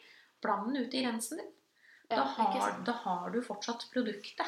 bland 0.43 0.69
den 0.69 0.83
ut 0.83 0.97
i 0.99 1.05
rensen 1.07 1.41
din. 1.41 1.53
Da 2.17 2.25
har, 2.37 2.81
da 2.87 2.93
har 3.05 3.31
du 3.35 3.41
fortsatt 3.43 3.87
produktet. 3.93 4.47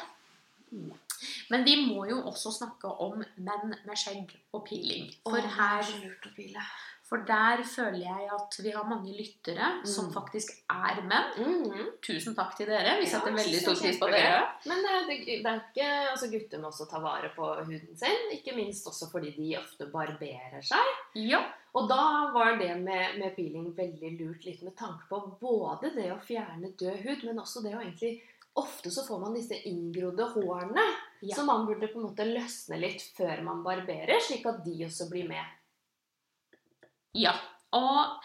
Men 1.49 1.63
vi 1.63 1.75
må 1.87 2.05
jo 2.09 2.17
også 2.27 2.51
snakke 2.51 2.89
om 3.01 3.21
menn 3.37 3.71
med 3.85 3.95
skjegg 3.97 4.33
og 4.53 4.65
piling. 4.67 5.07
For, 5.23 5.37
Åh, 5.37 5.45
er 5.45 5.47
her, 5.55 6.67
for 7.05 7.21
der 7.27 7.61
føler 7.69 7.99
jeg 8.01 8.29
at 8.33 8.57
vi 8.65 8.71
har 8.73 8.87
mange 8.89 9.13
lyttere 9.13 9.67
som 9.85 10.07
Mm. 10.09 10.13
faktisk 10.13 10.51
er 10.69 11.01
menn. 11.05 11.29
Mhm. 11.37 11.91
Tusen 12.01 12.35
takk 12.35 12.55
til 12.57 12.67
dere. 12.67 12.97
Vi 12.99 13.05
setter 13.05 13.31
veldig 13.31 13.61
stor 13.61 13.75
pris 13.81 13.99
på 14.01 14.09
dere. 14.11 14.41
Men 14.65 14.77
det, 14.83 14.95
det, 15.07 15.43
det 15.43 15.51
er 15.53 15.61
ikke, 15.69 15.89
altså 16.11 16.31
gutter 16.33 16.59
må 16.59 16.67
også 16.73 16.89
ta 16.89 16.99
vare 16.99 17.29
på 17.35 17.51
huden 17.63 17.97
sin, 17.97 18.31
ikke 18.33 18.55
minst 18.55 18.87
også 18.87 19.11
fordi 19.11 19.31
de 19.37 19.55
ofte 19.57 19.85
barberer 19.93 20.61
seg. 20.65 20.95
Ja. 21.15 21.43
Og 21.75 21.89
da 21.91 22.31
var 22.31 22.55
det 22.59 22.71
med, 22.79 23.17
med 23.19 23.33
peeling 23.35 23.67
veldig 23.75 24.13
lurt, 24.19 24.45
litt 24.47 24.61
med 24.63 24.77
tanke 24.79 25.09
på 25.09 25.19
både 25.41 25.91
det 25.95 26.07
å 26.13 26.21
fjerne 26.23 26.71
død 26.79 27.01
hud, 27.03 27.25
men 27.27 27.41
også 27.43 27.65
det 27.65 27.75
å 27.75 27.83
egentlig 27.83 28.15
Ofte 28.55 28.87
så 28.87 29.03
får 29.03 29.19
man 29.19 29.33
disse 29.35 29.57
inngrodde 29.67 30.23
hårene, 30.31 30.83
Ja. 31.19 31.35
så 31.35 31.43
man 31.43 31.65
burde 31.67 31.89
på 31.91 31.99
en 31.99 32.05
måte 32.05 32.23
løsne 32.23 32.77
litt 32.79 33.01
før 33.17 33.41
man 33.43 33.63
barberer, 33.65 34.15
slik 34.23 34.45
at 34.47 34.61
de 34.63 34.85
også 34.85 35.09
blir 35.11 35.27
med. 35.27 35.43
ja. 37.13 37.33
Og 37.75 38.23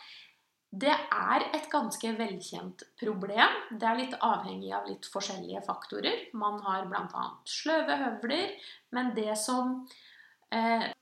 det 0.70 0.92
er 0.94 1.48
et 1.50 1.66
ganske 1.72 2.12
velkjent 2.14 2.84
problem. 3.00 3.56
Det 3.74 3.88
er 3.88 3.98
litt 3.98 4.14
avhengig 4.22 4.70
av 4.76 4.86
litt 4.86 5.08
forskjellige 5.10 5.64
faktorer. 5.66 6.28
Man 6.32 6.60
har 6.62 6.86
bl.a. 6.86 7.24
sløve 7.44 7.96
høvler, 7.98 8.52
men 8.94 9.10
det 9.16 9.34
som 9.36 9.88
eh, 10.54 10.92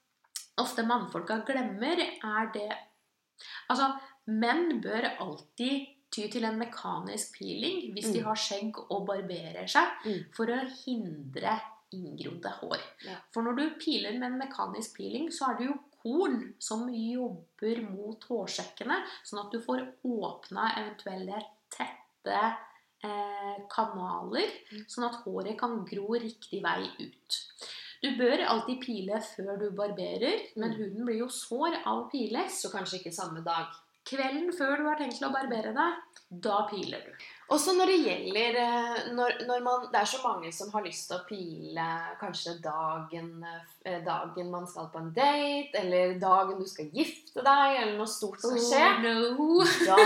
ofte 0.59 0.85
mannfolka 0.87 1.41
glemmer, 1.47 1.99
er 2.25 2.53
det 2.55 2.69
Altså, 3.71 3.93
menn 4.27 4.81
bør 4.83 5.05
alltid 5.21 5.87
ty 6.11 6.25
til 6.33 6.45
en 6.49 6.59
mekanisk 6.59 7.37
peeling 7.39 7.93
hvis 7.95 8.13
de 8.13 8.19
Mm. 8.21 8.25
har 8.25 8.35
skjegg 8.35 8.79
og 8.91 9.07
barberer 9.07 9.69
seg, 9.69 9.87
Mm. 10.05 10.25
for 10.35 10.47
å 10.47 10.59
hindre 10.85 11.61
inngrodde 11.93 12.51
hår. 12.61 12.81
Ja. 13.07 13.17
For 13.33 13.43
når 13.43 13.57
du 13.57 13.71
piler 13.79 14.19
med 14.19 14.33
en 14.33 14.39
mekanisk 14.39 14.97
peeling, 14.97 15.29
så 15.31 15.51
er 15.51 15.59
det 15.59 15.67
jo 15.69 15.79
korn 16.03 16.55
som 16.59 16.89
jobber 16.93 17.83
mot 17.91 18.21
hårsekkene, 18.25 19.05
sånn 19.25 19.45
at 19.47 19.53
du 19.53 19.61
får 19.61 19.87
åpna 20.05 20.73
eventuelle 20.79 21.43
tette 21.71 22.57
eh, 23.05 23.57
kanaler, 23.71 24.51
Mm. 24.73 24.85
sånn 24.89 25.05
at 25.09 25.23
håret 25.25 25.57
kan 25.57 25.85
gro 25.85 26.09
riktig 26.19 26.61
vei 26.63 26.91
ut. 26.99 27.48
Du 28.03 28.09
bør 28.19 28.45
alltid 28.47 28.81
pile 28.85 29.19
før 29.37 29.57
du 29.59 29.71
barberer, 29.75 30.45
men 30.57 30.71
Mm. 30.71 30.77
huden 30.77 31.05
blir 31.07 31.19
jo 31.19 31.29
sår 31.29 31.81
av 31.85 32.05
å 32.05 32.11
pile. 32.11 32.45
Så 32.49 32.71
kanskje 32.71 33.01
ikke 33.01 33.13
samme 33.15 33.43
dag. 33.45 33.67
Kvelden 34.07 34.53
før 34.57 34.77
du 34.77 34.85
har 34.89 34.97
tenkt 34.97 35.19
til 35.19 35.29
å 35.29 35.33
barbere 35.33 35.75
deg, 35.75 35.95
da 36.43 36.67
piler 36.71 37.03
du. 37.05 37.13
Også 37.49 37.73
når 37.73 37.89
det 37.89 37.97
gjelder 38.05 38.57
eh, 38.61 38.97
når, 39.17 39.39
når 39.49 39.63
man, 39.65 39.87
Det 39.93 40.01
er 40.03 40.09
så 40.11 40.19
mange 40.21 40.51
som 40.53 40.69
har 40.75 40.85
lyst 40.85 41.07
til 41.09 41.17
å 41.17 41.25
pile 41.25 41.87
kanskje 42.21 42.59
dagen, 42.61 43.31
eh, 43.89 44.01
dagen 44.05 44.51
man 44.53 44.67
skal 44.69 44.91
på 44.93 45.01
en 45.01 45.09
date, 45.17 45.73
eller 45.81 46.19
dagen 46.21 46.61
du 46.61 46.67
skal 46.69 46.91
gifte 46.93 47.41
deg, 47.41 47.79
eller 47.81 47.95
noe 47.97 48.11
stort 48.11 48.43
skal 48.43 48.59
skje. 48.61 48.83
no. 49.01 49.63
da, 49.89 49.97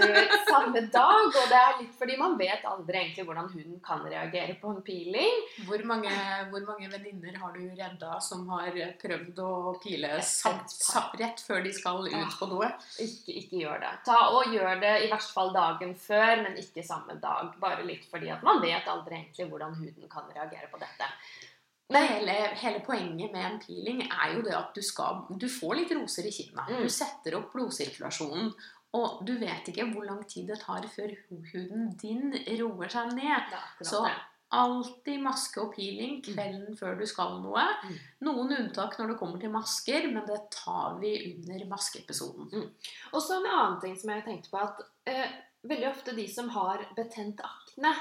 du, 0.00 0.34
samme 0.48 0.82
dag. 0.90 1.28
Og 1.30 1.52
det 1.52 1.60
er 1.60 1.78
litt 1.78 1.94
fordi 2.00 2.16
man 2.18 2.34
vet 2.40 2.66
aldri 2.66 3.04
egentlig 3.04 3.26
hvordan 3.28 3.52
hun 3.54 3.78
kan 3.86 4.02
reagere 4.06 4.58
på 4.58 4.74
en 4.74 4.82
piling. 4.82 5.46
Hvor 5.68 5.86
mange, 5.86 6.10
hvor 6.50 6.66
mange 6.66 6.90
venninner 6.90 7.38
har 7.38 7.54
du 7.54 7.62
redda 7.68 8.18
som 8.24 8.48
har 8.50 8.74
prøvd 8.98 9.40
å 9.46 9.52
pile 9.82 10.16
samt, 10.26 10.74
samt, 10.74 11.14
rett 11.22 11.38
før 11.46 11.62
de 11.62 11.74
skal 11.76 12.02
ut 12.10 12.38
på 12.40 12.50
noe? 12.50 12.72
Ikke, 12.98 13.38
ikke 13.44 13.62
gjør 13.62 13.78
det. 13.86 13.94
Ta 14.10 14.18
og 14.34 14.38
Gjør 14.50 14.80
det 14.82 14.94
i 15.04 15.08
hvert 15.10 15.28
fall 15.30 15.52
dagen 15.54 15.92
før, 15.94 16.40
men 16.42 16.56
ikke 16.58 16.79
samme 16.86 17.16
dag. 17.22 17.54
Bare 17.60 17.86
litt 17.86 18.06
fordi 18.10 18.30
at 18.32 18.44
man 18.46 18.62
vet 18.62 18.88
aldri 18.90 19.18
egentlig 19.18 19.48
hvordan 19.50 19.78
huden 19.78 20.10
kan 20.12 20.28
reagere 20.34 20.70
på 20.72 20.80
dette. 20.82 21.08
Men 21.90 22.06
hele, 22.06 22.34
hele 22.60 22.80
poenget 22.86 23.32
med 23.34 23.46
en 23.46 23.62
peeling 23.62 24.04
er 24.06 24.36
jo 24.36 24.44
det 24.46 24.54
at 24.54 24.76
du, 24.76 24.82
skal, 24.84 25.24
du 25.30 25.48
får 25.50 25.74
litt 25.80 25.94
roser 25.98 26.28
i 26.28 26.34
kinna. 26.34 26.68
Mm. 26.68 26.84
Du 26.86 26.92
setter 26.92 27.38
opp 27.40 27.50
blodsirkulasjonen. 27.56 28.52
Og 28.98 29.20
du 29.26 29.36
vet 29.38 29.68
ikke 29.70 29.86
hvor 29.92 30.06
lang 30.06 30.22
tid 30.26 30.48
det 30.50 30.58
tar 30.64 30.86
før 30.90 31.12
huden 31.52 31.90
din 31.98 32.34
roer 32.58 32.90
seg 32.90 33.12
ned. 33.14 33.54
Så 33.86 34.02
alltid 34.50 35.22
maske 35.22 35.62
og 35.62 35.74
peeling 35.76 36.18
kvelden 36.26 36.74
før 36.78 36.96
du 36.98 37.04
skal 37.06 37.36
noe. 37.42 37.62
Mm. 37.86 37.98
Noen 38.26 38.56
unntak 38.56 38.96
når 38.98 39.12
det 39.12 39.18
kommer 39.20 39.42
til 39.42 39.52
masker, 39.54 40.08
men 40.10 40.26
det 40.26 40.40
tar 40.54 40.98
vi 41.02 41.12
under 41.30 41.68
maskeepisoden. 41.70 42.66
Og 43.12 43.22
så 43.22 43.38
en 43.38 43.46
annen 43.50 43.78
ting 43.82 43.94
som 43.98 44.10
jeg 44.14 44.26
tenkte 44.26 44.50
på, 44.50 44.62
at 44.62 44.82
eh, 45.10 45.38
veldig 45.62 45.88
ofte 45.90 46.16
de 46.16 46.26
som 46.30 46.48
har 46.54 46.86
betent 46.96 47.42
akne, 47.44 47.94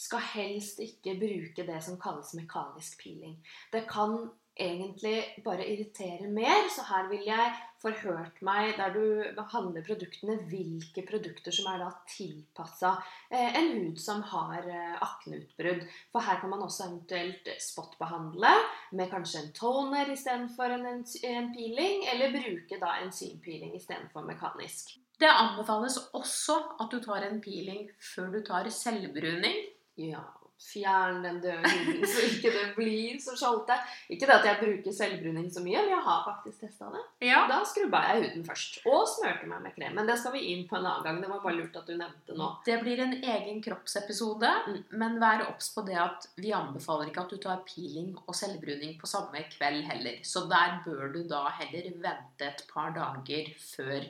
skal 0.00 0.22
helst 0.32 0.80
ikke 0.80 1.18
bruke 1.20 1.64
det 1.68 1.80
som 1.84 1.98
kalles 2.00 2.32
mekanisk 2.38 3.02
peeling. 3.02 3.36
Det 3.72 3.84
kan 3.88 4.30
egentlig 4.60 5.42
bare 5.44 5.66
irritere 5.68 6.28
mer, 6.28 6.68
så 6.72 6.84
her 6.88 7.08
vil 7.08 7.24
jeg 7.24 7.52
forhørt 7.80 8.40
meg 8.44 8.74
der 8.76 8.92
du 8.92 9.42
handler 9.52 9.84
produktene, 9.86 10.36
hvilke 10.50 11.04
produkter 11.08 11.54
som 11.54 11.68
er 11.72 11.80
da 11.84 11.90
tilpassa 12.08 12.94
eh, 13.30 13.56
en 13.60 13.70
hud 13.76 14.00
som 14.00 14.24
har 14.32 14.68
eh, 14.68 14.96
akneutbrudd. 15.00 15.84
For 16.12 16.24
her 16.26 16.40
kan 16.42 16.52
man 16.52 16.64
også 16.66 16.88
eventuelt 16.88 17.52
spotbehandle 17.60 18.52
med 18.96 19.12
kanskje 19.12 19.44
en 19.44 19.52
toner 19.56 20.12
istedenfor 20.12 20.76
en, 20.76 20.88
en, 20.94 21.04
en 21.34 21.52
peeling, 21.56 22.04
eller 22.12 22.36
bruke 22.36 22.80
da 22.82 22.98
enzympeeling 23.04 23.76
istedenfor 23.80 24.28
mekanisk. 24.28 24.98
Det 25.20 25.28
anbefales 25.28 25.98
også 26.16 26.58
at 26.80 26.90
du 26.92 27.00
tar 27.04 27.26
en 27.28 27.40
peeling 27.44 27.88
før 28.14 28.30
du 28.32 28.40
tar 28.46 28.68
selvbruning. 28.72 29.58
Ja, 30.00 30.22
fjern 30.60 31.22
den 31.24 31.38
døde 31.40 31.68
huden 31.72 32.02
så 32.08 32.22
ikke 32.26 32.50
det 32.52 32.62
blir 32.76 33.18
så 33.20 33.32
skjolte. 33.36 33.76
Ikke 34.12 34.26
det 34.28 34.34
at 34.38 34.46
jeg 34.48 34.58
bruker 34.60 34.92
selvbruning 34.96 35.46
så 35.52 35.60
mye, 35.64 35.80
men 35.80 35.92
jeg 35.94 36.02
har 36.04 36.22
faktisk 36.26 36.64
testa 36.66 36.88
det. 36.92 37.02
Da 37.48 37.58
skrubba 37.68 38.00
jeg 38.10 38.22
huden 38.26 38.44
først, 38.48 38.78
og 38.88 39.04
smørte 39.08 39.48
meg 39.48 39.62
med 39.64 39.74
krem. 39.76 39.96
Men 39.96 40.08
det 40.08 40.16
skal 40.20 40.34
vi 40.36 40.42
inn 40.54 40.66
på 40.68 40.76
en 40.78 40.84
annen 40.88 41.04
gang. 41.06 41.20
Det 41.24 41.30
var 41.32 41.42
bare 41.44 41.56
lurt 41.58 41.76
at 41.80 41.88
du 41.88 41.94
nevnte 41.96 42.36
nå. 42.36 42.48
Det 42.68 42.78
blir 42.84 43.00
en 43.04 43.16
egen 43.20 43.60
kroppsepisode, 43.64 44.52
Mm. 44.70 44.80
men 45.00 45.18
vær 45.20 45.46
obs 45.48 45.68
på 45.74 45.84
det 45.86 45.96
at 46.00 46.28
vi 46.36 46.52
anbefaler 46.56 47.08
ikke 47.08 47.24
at 47.26 47.30
du 47.32 47.36
tar 47.44 47.60
peeling 47.68 48.16
og 48.26 48.34
selvbruning 48.36 48.96
på 49.00 49.08
samme 49.08 49.44
kveld 49.56 49.84
heller. 49.88 50.20
Så 50.24 50.44
der 50.48 50.80
bør 50.84 51.12
du 51.12 51.22
da 51.28 51.46
heller 51.60 51.88
vente 52.08 52.48
et 52.52 52.64
par 52.72 52.92
dager 52.96 53.52
før 53.76 54.04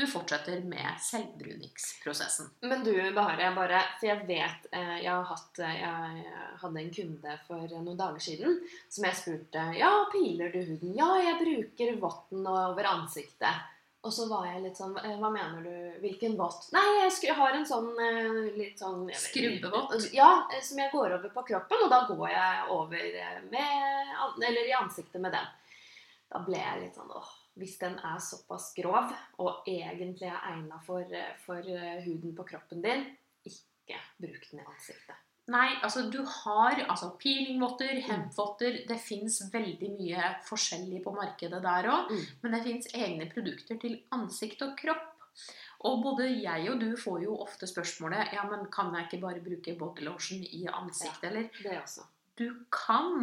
du 0.00 0.06
fortsetter 0.06 0.60
med 0.60 1.00
selvbruningsprosessen. 1.00 2.50
Men 2.60 2.84
du, 2.84 2.92
Bahareh, 3.12 3.54
bare, 3.54 3.82
for 4.00 4.08
jeg 4.08 4.24
vet 4.28 4.68
eh, 4.72 4.94
jeg, 5.02 5.10
har 5.12 5.26
hatt, 5.28 5.58
eh, 5.60 5.74
jeg 5.76 6.36
hadde 6.62 6.80
en 6.80 6.94
kunde 6.96 7.34
for 7.46 7.74
noen 7.74 7.98
dager 7.98 8.24
siden 8.24 8.56
som 8.88 9.06
jeg 9.08 9.18
spurte 9.18 9.66
Ja, 9.76 9.90
piler 10.12 10.54
du 10.54 10.62
huden? 10.62 10.94
Ja, 10.96 11.10
jeg 11.20 11.36
bruker 11.42 12.00
votten 12.00 12.48
over 12.48 12.88
ansiktet. 12.94 13.68
Og 14.00 14.14
så 14.16 14.24
var 14.30 14.46
jeg 14.48 14.62
litt 14.64 14.80
sånn 14.80 14.96
eh, 15.02 15.18
Hva 15.20 15.28
mener 15.34 15.66
du? 15.66 15.74
Hvilken 16.00 16.38
vott? 16.40 16.70
Nei, 16.72 16.86
jeg, 17.02 17.36
har 17.36 17.58
en 17.58 17.68
sånn 17.68 17.90
litt 18.56 18.80
sånn 18.80 19.04
Skrubbevått? 19.12 20.08
Ja, 20.16 20.30
som 20.64 20.80
jeg 20.80 20.94
går 20.94 21.18
over 21.18 21.34
på 21.34 21.44
kroppen, 21.52 21.84
og 21.84 21.92
da 21.92 22.00
går 22.08 22.26
jeg 22.32 22.64
over 22.72 23.20
med 23.52 24.48
Eller 24.48 24.64
i 24.64 24.78
ansiktet 24.80 25.20
med 25.20 25.36
den. 25.36 25.52
Da 26.30 26.40
ble 26.46 26.56
jeg 26.56 26.86
litt 26.86 26.96
sånn 26.96 27.12
åh, 27.12 27.30
Hvis 27.58 27.78
den 27.80 27.96
er 27.98 28.20
såpass 28.22 28.70
grov, 28.76 29.10
og 29.42 29.66
egentlig 29.68 30.28
er 30.30 30.44
egna 30.52 30.78
for, 30.86 31.02
eh, 31.02 31.34
for 31.44 31.58
eh, 31.58 32.04
huden 32.04 32.36
på 32.36 32.46
kroppen 32.52 32.84
din, 32.84 33.08
ikke 33.44 33.98
bruk 34.20 34.46
den 34.50 34.62
i 34.62 34.68
ansiktet. 34.68 35.18
Nei, 35.50 35.68
altså 35.82 36.04
du 36.12 36.20
har 36.22 36.78
altså 36.84 37.08
peelingvotter, 37.18 37.96
hempvotter 38.06 38.84
Det 38.86 38.98
fins 39.02 39.40
veldig 39.50 39.88
mye 39.96 40.28
forskjellig 40.46 41.00
på 41.02 41.14
markedet 41.16 41.62
der 41.64 41.88
òg. 41.90 42.12
Mm. 42.12 42.26
Men 42.42 42.54
det 42.54 42.62
fins 42.66 42.90
egne 42.94 43.26
produkter 43.32 43.80
til 43.82 43.98
ansikt 44.14 44.62
og 44.66 44.76
kropp. 44.78 45.08
Og 45.88 46.02
både 46.04 46.28
jeg 46.28 46.68
og 46.70 46.80
du 46.82 46.90
får 47.00 47.24
jo 47.24 47.38
ofte 47.40 47.66
spørsmålet 47.66 48.34
Ja, 48.36 48.44
men 48.50 48.66
kan 48.72 48.92
jeg 48.94 49.08
ikke 49.08 49.22
bare 49.24 49.42
bruke 49.42 49.76
bodylotion 49.80 50.44
i 50.44 50.66
ansiktet, 50.68 51.30
eller? 51.30 51.48
Det 51.56 51.78
også. 51.80 52.04
Du 52.40 52.46
kan, 52.72 53.18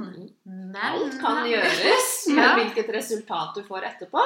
men 0.45 0.75
Alt 0.77 1.15
kan 1.21 1.41
gjøres, 1.49 2.09
men 2.29 2.37
Ja. 2.43 2.51
hvilket 2.59 2.91
resultat 2.93 3.55
du 3.57 3.63
får 3.65 3.87
etterpå 3.89 4.21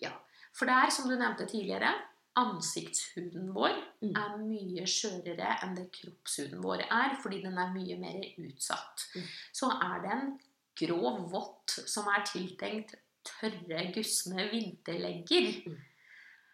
Ja. 0.00 0.12
For 0.54 0.68
det 0.68 0.74
er, 0.78 0.90
som 0.94 1.08
du 1.10 1.16
nevnte 1.16 1.46
tidligere, 1.48 1.90
ansiktshuden 2.38 3.50
vår 3.54 3.74
Mm. 4.02 4.14
er 4.16 4.36
mye 4.40 4.84
skjørere 4.88 5.56
enn 5.64 5.74
det 5.76 5.88
kroppshuden 5.92 6.62
vår 6.64 6.80
er, 6.90 7.16
fordi 7.22 7.42
den 7.42 7.58
er 7.58 7.72
mye 7.74 7.96
mer 8.00 8.24
utsatt. 8.40 9.04
Mm. 9.14 9.26
Så 9.52 9.68
er 9.70 10.00
det 10.02 10.12
en 10.14 10.32
grov 10.80 11.18
vått 11.32 11.74
som 11.86 12.08
er 12.08 12.24
tiltenkt 12.26 12.94
tørre, 13.24 13.92
gusne 13.94 14.48
vinterlegger, 14.50 15.76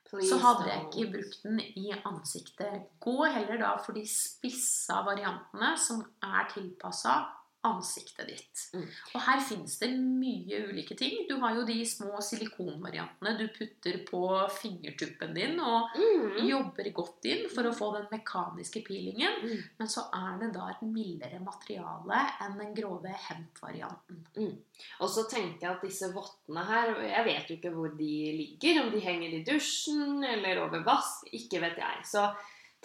Please 0.09 0.29
så 0.33 0.39
hadde 0.41 0.69
jeg 0.71 0.85
ikke 0.89 1.13
brukt 1.13 1.43
den 1.45 1.61
i 1.61 1.93
ansiktet. 2.05 2.87
Gå 3.01 3.25
heller 3.29 3.59
da 3.61 3.77
for 3.85 3.93
de 3.93 4.07
spissa 4.09 5.03
variantene 5.05 5.75
som 5.79 6.01
er 6.23 6.47
tilpassa 6.55 7.27
ansiktet 7.67 8.29
ditt. 8.29 8.61
Mm. 8.73 8.85
Og 9.15 9.21
her 9.27 9.41
fins 9.43 9.79
det 9.81 9.89
mye 9.99 10.61
ulike 10.71 10.95
ting. 10.97 11.25
Du 11.29 11.35
har 11.43 11.57
jo 11.57 11.65
de 11.67 11.79
små 11.87 12.21
silikonvariantene 12.23 13.33
du 13.39 13.47
putter 13.57 13.99
på 14.07 14.21
fingertuppen 14.61 15.35
din 15.35 15.59
og 15.61 15.89
Mm. 15.99 16.47
jobber 16.47 16.91
godt 16.95 17.25
inn 17.25 17.49
for 17.51 17.65
å 17.67 17.75
få 17.75 17.93
den 17.97 18.07
mekaniske 18.13 18.85
peelingen. 18.87 19.41
Mm. 19.43 19.63
Men 19.79 19.89
så 19.89 20.07
er 20.15 20.39
det 20.39 20.53
da 20.55 20.69
et 20.71 20.83
mildere 20.83 21.41
materiale 21.43 22.21
enn 22.41 22.59
den 22.59 22.75
grove 22.75 23.09
hemp-varianten. 23.27 24.59
Og 25.01 25.09
så 25.11 25.27
tenker 25.29 25.67
jeg 25.67 25.77
at 25.77 25.83
disse 25.83 26.13
vottene 26.15 26.65
her 26.65 26.95
Jeg 27.09 27.25
vet 27.25 27.49
jo 27.51 27.57
ikke 27.57 27.75
hvor 27.75 27.89
de 27.99 28.13
ligger. 28.39 28.85
Om 28.85 28.91
de 28.93 29.01
henger 29.01 29.35
i 29.35 29.45
dusjen 29.45 30.23
eller 30.25 30.63
over 30.63 30.85
vask. 30.87 31.27
Ikke 31.33 31.61
vet 31.61 31.77
jeg. 31.77 32.05
Så 32.05 32.23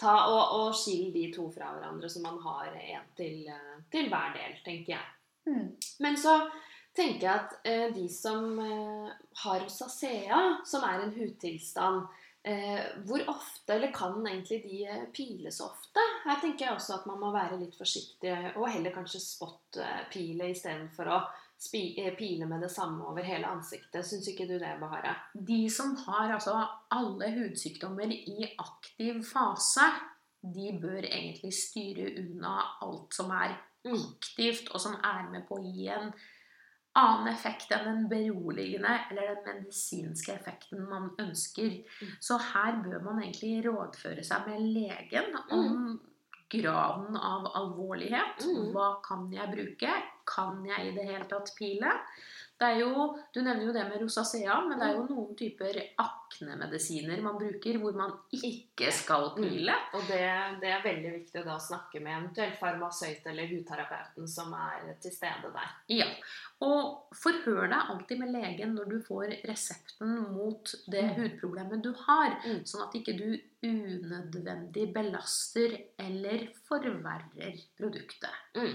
ta 0.00 0.14
og, 0.26 0.54
og 0.58 0.76
skille 0.76 1.12
de 1.14 1.28
to 1.34 1.48
fra 1.54 1.72
hverandre, 1.74 2.10
så 2.10 2.22
man 2.24 2.40
har 2.42 2.72
en 2.72 3.10
til, 3.16 3.44
eh, 3.48 3.76
til 3.92 4.10
hver 4.12 4.34
del, 4.36 4.56
tenker 4.66 4.96
jeg. 4.96 5.10
Men 6.00 6.16
så 6.16 6.38
tenker 6.96 7.26
jeg 7.26 7.34
at 7.34 7.56
eh, 7.68 7.86
de 7.94 8.08
som 8.12 8.58
eh, 8.62 9.08
har 9.44 9.64
rosacea, 9.64 10.42
som 10.66 10.84
er 10.86 11.04
en 11.04 11.14
hudtilstand 11.16 12.04
eh, 12.46 12.80
Hvor 13.06 13.24
ofte, 13.32 13.74
eller 13.76 13.92
kan 13.94 14.20
egentlig 14.26 14.62
de 14.62 14.78
pile 14.78 15.06
piles 15.16 15.60
ofte? 15.64 16.04
Her 16.24 16.40
tenker 16.40 16.66
jeg 16.66 16.76
også 16.76 16.98
at 17.00 17.08
man 17.10 17.20
må 17.22 17.32
være 17.34 17.58
litt 17.60 17.76
forsiktig, 17.78 18.34
og 18.54 18.68
heller 18.70 18.94
kanskje 18.94 19.22
spot-pile 19.22 20.52
istedenfor 20.54 21.10
å 21.12 21.22
eh, 21.74 22.14
pile 22.18 22.46
med 22.46 22.60
det 22.60 22.70
samme 22.70 23.04
over 23.04 23.22
hele 23.22 23.46
ansiktet. 23.46 24.06
Syns 24.06 24.28
ikke 24.28 24.46
du 24.48 24.58
det, 24.58 24.76
Bahare? 24.80 25.14
De 25.34 25.68
som 25.70 25.96
har 26.06 26.32
altså 26.34 26.56
alle 26.90 27.30
hudsykdommer 27.36 28.10
i 28.12 28.50
aktiv 28.58 29.22
fase, 29.24 29.86
de 30.42 30.72
bør 30.82 31.06
egentlig 31.08 31.54
styre 31.56 32.10
unna 32.20 32.58
alt 32.84 33.14
som 33.14 33.30
er 33.30 33.56
Mm. 33.84 34.00
aktivt, 34.00 34.70
og 34.72 34.80
som 34.80 34.94
er 35.04 35.26
med 35.30 35.44
på 35.48 35.58
å 35.58 35.64
gi 35.74 35.88
en 35.92 36.12
annen 36.96 37.28
effekt 37.28 37.72
enn 37.74 37.84
den 37.84 38.06
beroligende 38.08 38.92
eller 39.10 39.34
den 39.34 39.44
medisinske 39.44 40.32
effekten 40.32 40.86
man 40.88 41.10
ønsker. 41.20 41.82
Mm. 41.84 42.14
Så 42.20 42.38
her 42.38 42.78
bør 42.84 43.02
man 43.04 43.22
egentlig 43.22 43.64
rådføre 43.66 44.24
seg 44.24 44.48
med 44.48 44.62
legen 44.76 45.36
om 45.52 46.00
graden 46.54 47.16
av 47.18 47.50
alvorlighet. 47.60 48.46
Mm. 48.46 48.72
Hva 48.72 48.88
kan 49.04 49.26
jeg 49.32 49.52
bruke? 49.52 49.96
Kan 50.26 50.64
jeg 50.66 50.88
i 50.88 50.94
det 50.96 51.04
hele 51.06 51.24
tatt 51.28 51.54
pile? 51.58 51.90
Det 52.54 52.68
er 52.70 52.78
jo, 52.80 53.18
Du 53.34 53.40
nevner 53.42 53.64
jo 53.66 53.72
det 53.74 53.82
med 53.88 54.00
rosacea, 54.00 54.60
men 54.68 54.78
det 54.78 54.86
er 54.86 54.94
jo 54.94 55.06
noen 55.10 55.34
typer 55.36 55.74
aknemedisiner 55.98 57.20
man 57.22 57.36
bruker 57.38 57.78
hvor 57.82 57.96
man 57.98 58.12
ikke 58.32 58.90
skal 58.94 59.32
pile. 59.36 59.74
Og 59.94 60.06
det, 60.08 60.20
det 60.62 60.70
er 60.70 60.84
veldig 60.84 61.12
viktig 61.18 61.42
å 61.50 61.58
snakke 61.62 62.00
med 62.02 62.14
eventuelt 62.18 62.58
farmasøyt 62.60 63.26
eller 63.30 63.50
hudterapeuten 63.50 64.28
som 64.30 64.54
er 64.58 64.94
til 65.02 65.12
stede 65.14 65.50
der. 65.54 65.72
Ja, 65.92 66.06
og 66.64 67.10
forhør 67.18 67.66
deg 67.70 67.90
alltid 67.94 68.22
med 68.22 68.32
legen 68.34 68.74
når 68.78 68.90
du 68.94 68.96
får 69.06 69.34
resepten 69.50 70.14
mot 70.34 70.74
det 70.86 71.02
Mm. 71.04 71.14
hudproblemet 71.18 71.82
du 71.82 71.92
har, 72.06 72.38
Mm. 72.46 72.62
sånn 72.64 72.86
at 72.88 72.94
ikke 72.94 73.18
du 73.18 73.40
unødvendig 73.64 74.86
belaster 74.94 75.74
eller 75.98 76.46
forverrer 76.68 77.56
produktet. 77.78 78.34
Mm. 78.56 78.74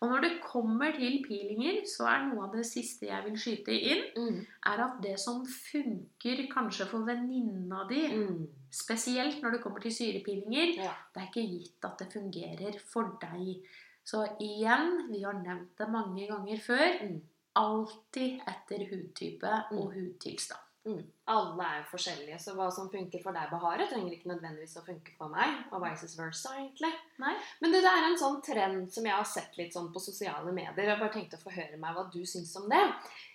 Og 0.00 0.08
når 0.10 0.20
det 0.24 0.30
kommer 0.42 0.92
til 0.96 1.20
peelinger, 1.26 1.82
så 1.86 2.06
er 2.10 2.26
noe 2.28 2.46
av 2.48 2.54
det 2.56 2.64
siste 2.68 3.06
jeg 3.10 3.24
vil 3.26 3.38
skyte 3.38 3.76
inn, 3.76 4.40
er 4.66 4.84
at 4.86 5.00
det 5.04 5.16
som 5.20 5.44
funker 5.46 6.46
kanskje 6.52 6.86
for 6.90 7.04
venninna 7.08 7.84
di, 7.88 8.06
Mm. 8.08 8.48
spesielt 8.70 9.42
når 9.42 9.50
det 9.52 9.62
kommer 9.62 9.80
til 9.80 9.92
syrepeelinger, 9.92 10.74
Ja. 10.82 10.94
det 11.14 11.22
er 11.22 11.28
ikke 11.28 11.50
gitt 11.50 11.84
at 11.84 11.98
det 11.98 12.12
fungerer 12.12 12.78
for 12.80 13.18
deg. 13.20 13.62
Så 14.04 14.24
igjen, 14.40 15.10
vi 15.10 15.22
har 15.22 15.34
nevnt 15.34 15.76
det 15.78 15.88
mange 15.90 16.26
ganger 16.26 16.58
før, 16.58 17.02
Mm. 17.02 17.20
alltid 17.56 18.40
etter 18.48 18.86
hudtype 18.90 19.64
og 19.72 19.92
hudtilstand. 19.94 20.69
Mm. 20.88 21.00
Alle 21.28 21.64
er 21.66 21.80
jo 21.82 21.88
forskjellige, 21.90 22.38
så 22.40 22.54
hva 22.56 22.70
som 22.72 22.88
funker 22.92 23.20
for 23.20 23.36
deg, 23.36 23.50
Bahare, 23.52 23.84
trenger 23.90 24.14
ikke 24.14 24.30
nødvendigvis 24.30 24.78
å 24.80 24.84
funke 24.86 25.12
for 25.18 25.32
meg, 25.32 25.58
og 25.70 25.82
vice 25.84 26.08
versa, 26.16 26.54
egentlig. 26.56 26.90
Nei. 27.20 27.34
Men 27.60 27.74
det, 27.74 27.82
det 27.84 27.92
er 27.92 28.06
en 28.08 28.20
sånn 28.20 28.38
trend 28.44 28.86
som 28.94 29.08
jeg 29.08 29.16
har 29.16 29.28
sett 29.28 29.58
litt 29.60 29.76
sånn 29.76 29.90
på 29.92 30.00
sosiale 30.02 30.54
medier. 30.56 30.88
Jeg 30.88 31.02
bare 31.02 31.12
tenkte 31.12 31.36
å 31.36 31.44
få 31.44 31.52
høre 31.52 31.80
meg 31.80 31.96
hva 31.96 32.06
du 32.12 32.22
syns 32.24 32.54
om 32.60 32.70
det. 32.72 32.80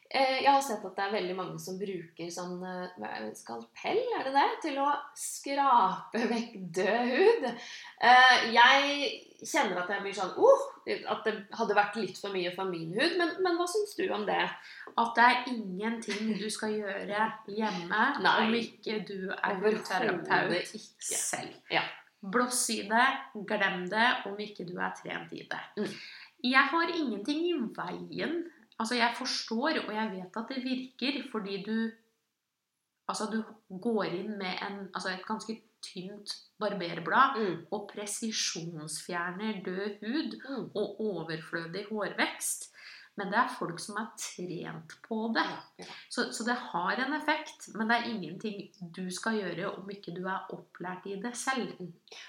Eh, 0.10 0.44
Jeg 0.44 0.52
har 0.52 0.62
sett 0.62 0.84
at 0.86 0.96
det 0.98 1.04
er 1.04 1.14
veldig 1.16 1.36
mange 1.36 1.60
som 1.60 1.80
bruker 1.80 2.28
sånn 2.30 2.60
eh, 2.62 3.24
skalpell, 3.34 4.02
er 4.20 4.28
det 4.28 4.34
det? 4.36 4.44
Til 4.68 4.78
å 4.84 4.90
skrape 5.18 6.22
vekk 6.30 6.52
død 6.78 7.10
hud. 7.16 7.48
Eh, 7.50 8.46
Jeg 8.54 9.10
kjenner 9.42 9.82
at 9.82 9.90
jeg 9.90 10.04
blir 10.06 10.16
sånn 10.16 10.36
oh, 10.38 10.68
At 10.86 11.26
det 11.26 11.34
hadde 11.58 11.78
vært 11.78 11.98
litt 11.98 12.20
for 12.22 12.36
mye 12.36 12.54
for 12.54 12.70
min 12.70 12.94
hud. 12.94 13.18
Men, 13.18 13.34
men 13.42 13.58
hva 13.58 13.66
syns 13.70 13.96
du 13.98 14.06
om 14.14 14.28
det? 14.30 14.44
At 14.94 15.18
det 15.18 15.26
er 15.26 15.50
ingenting 15.56 16.36
du 16.38 16.46
skal 16.54 16.76
gjøre 16.78 17.26
hjemme 17.50 18.04
Nei. 18.22 18.36
om 18.46 18.58
ikke 18.62 19.00
du 19.10 19.32
er 19.34 19.58
hudterapeut 19.64 20.76
selv. 21.02 21.58
Ja. 21.74 21.82
Blås 22.22 22.62
i 22.74 22.84
det, 22.90 23.08
glem 23.50 23.84
det 23.90 24.06
om 24.30 24.38
ikke 24.42 24.66
du 24.70 24.78
er 24.82 24.94
trent 24.98 25.34
i 25.34 25.44
det. 25.50 25.64
Mm. 25.82 25.90
Jeg 26.46 26.70
har 26.72 26.94
ingenting 26.94 27.42
i 27.50 27.56
veien. 27.74 28.44
Altså, 28.80 28.96
jeg 28.96 29.14
forstår, 29.18 29.80
og 29.88 29.94
jeg 29.96 30.12
vet 30.12 30.38
at 30.38 30.50
det 30.50 30.64
virker, 30.64 31.22
fordi 31.32 31.64
du 31.64 31.92
Altså, 33.10 33.26
du 33.30 33.44
går 33.82 34.04
inn 34.04 34.32
med 34.38 34.54
en, 34.66 34.78
altså 34.96 35.10
et 35.14 35.26
ganske 35.28 35.62
tynt 35.82 36.32
barberblad 36.60 37.36
Mm. 37.38 37.66
og 37.72 37.90
presisjonsfjerner 37.94 39.60
død 39.66 40.00
hud 40.02 40.32
Mm. 40.50 40.72
og 40.76 41.02
overflødig 41.02 41.86
hårvekst. 41.90 42.74
Men 43.16 43.30
det 43.32 43.38
er 43.40 43.54
folk 43.56 43.80
som 43.80 43.96
er 44.02 44.10
trent 44.20 44.96
på 45.06 45.18
det. 45.36 45.46
Så, 46.12 46.28
så 46.36 46.44
det 46.48 46.56
har 46.72 47.00
en 47.00 47.16
effekt, 47.16 47.70
men 47.76 47.88
det 47.88 47.98
er 47.98 48.10
ingenting 48.12 48.66
du 48.96 49.06
skal 49.14 49.38
gjøre 49.40 49.70
om 49.72 49.92
ikke 49.92 50.12
du 50.16 50.26
er 50.28 50.52
opplært 50.56 51.08
i 51.08 51.16
det 51.24 51.32
selv. 51.40 51.72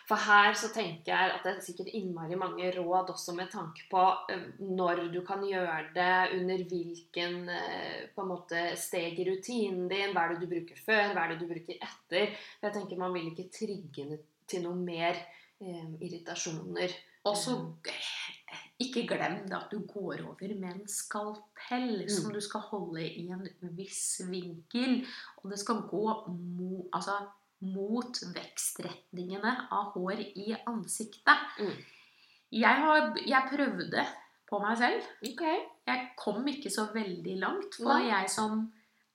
For 0.06 0.20
her 0.28 0.54
så 0.58 0.70
tenker 0.74 1.10
jeg 1.10 1.32
at 1.34 1.42
det 1.42 1.52
er 1.56 1.64
sikkert 1.64 1.90
innmari 1.90 2.38
mange 2.38 2.70
råd 2.76 3.10
også 3.16 3.34
med 3.34 3.50
tanke 3.50 3.88
på 3.90 4.04
når 4.62 5.08
du 5.14 5.20
kan 5.26 5.42
gjøre 5.46 5.90
det, 5.96 6.38
under 6.38 6.62
hvilken 6.70 7.50
eh, 7.50 8.06
på 8.14 8.22
en 8.22 8.30
måte 8.30 8.62
steg 8.78 9.18
i 9.18 9.26
rutinen 9.26 9.90
din, 9.90 10.14
hva 10.14 10.26
er 10.26 10.34
det 10.36 10.46
du 10.46 10.52
bruker 10.54 10.78
før, 10.86 11.10
hva 11.12 11.26
er 11.26 11.34
det 11.34 11.42
du 11.42 11.50
bruker 11.50 11.82
etter. 11.82 12.38
For 12.60 12.68
jeg 12.68 12.78
tenker 12.78 13.02
man 13.02 13.14
vil 13.16 13.32
ikke 13.32 13.50
trigge 13.54 14.22
til 14.46 14.64
noe 14.66 14.78
mer 14.78 15.18
eh, 15.58 15.92
irritasjoner. 15.98 16.94
Og 17.26 17.34
så 17.34 17.56
ikke 18.82 19.06
glem 19.08 19.38
det 19.48 19.56
at 19.56 19.70
du 19.72 19.80
går 19.88 20.20
over 20.26 20.52
med 20.58 20.68
en 20.68 20.88
skalpell 20.90 22.04
som 22.12 22.28
du 22.34 22.40
skal 22.44 22.66
holde 22.68 23.06
i 23.06 23.24
en 23.32 23.46
viss 23.76 24.20
vinkel. 24.28 24.98
Og 25.40 25.50
det 25.52 25.60
skal 25.62 25.86
gå 25.88 26.04
mo, 26.28 26.84
altså, 26.92 27.22
mot 27.64 28.20
vekstretningene 28.36 29.54
av 29.72 29.94
hår 29.94 30.20
i 30.36 30.50
ansiktet. 30.66 31.46
Mm. 31.60 31.78
Jeg, 32.52 32.82
har, 32.84 33.10
jeg 33.24 33.52
prøvde 33.54 34.04
på 34.46 34.60
meg 34.62 34.78
selv. 34.78 35.08
Okay. 35.32 35.62
Jeg 35.88 36.10
kom 36.20 36.44
ikke 36.50 36.70
så 36.72 36.90
veldig 36.94 37.38
langt. 37.40 37.80
For 37.80 37.96
Nei. 37.96 38.10
jeg 38.10 38.30
som 38.32 38.66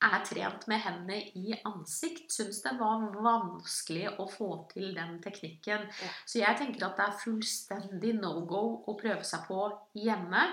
er 0.01 0.23
trent 0.25 0.65
med 0.71 0.81
hendene 0.83 1.19
i 1.37 1.55
ansikt, 1.67 2.31
syns 2.33 2.61
det 2.65 2.73
var 2.79 3.03
vanskelig 3.15 4.09
å 4.21 4.25
få 4.29 4.49
til 4.73 4.91
den 4.97 5.19
teknikken. 5.23 5.87
Så 6.25 6.41
jeg 6.41 6.57
tenker 6.59 6.87
at 6.87 6.97
det 6.97 7.07
er 7.07 7.21
fullstendig 7.21 8.15
no 8.17 8.33
go 8.49 8.63
å 8.87 8.97
prøve 8.99 9.23
seg 9.27 9.45
på 9.49 9.69
hjemme. 10.01 10.47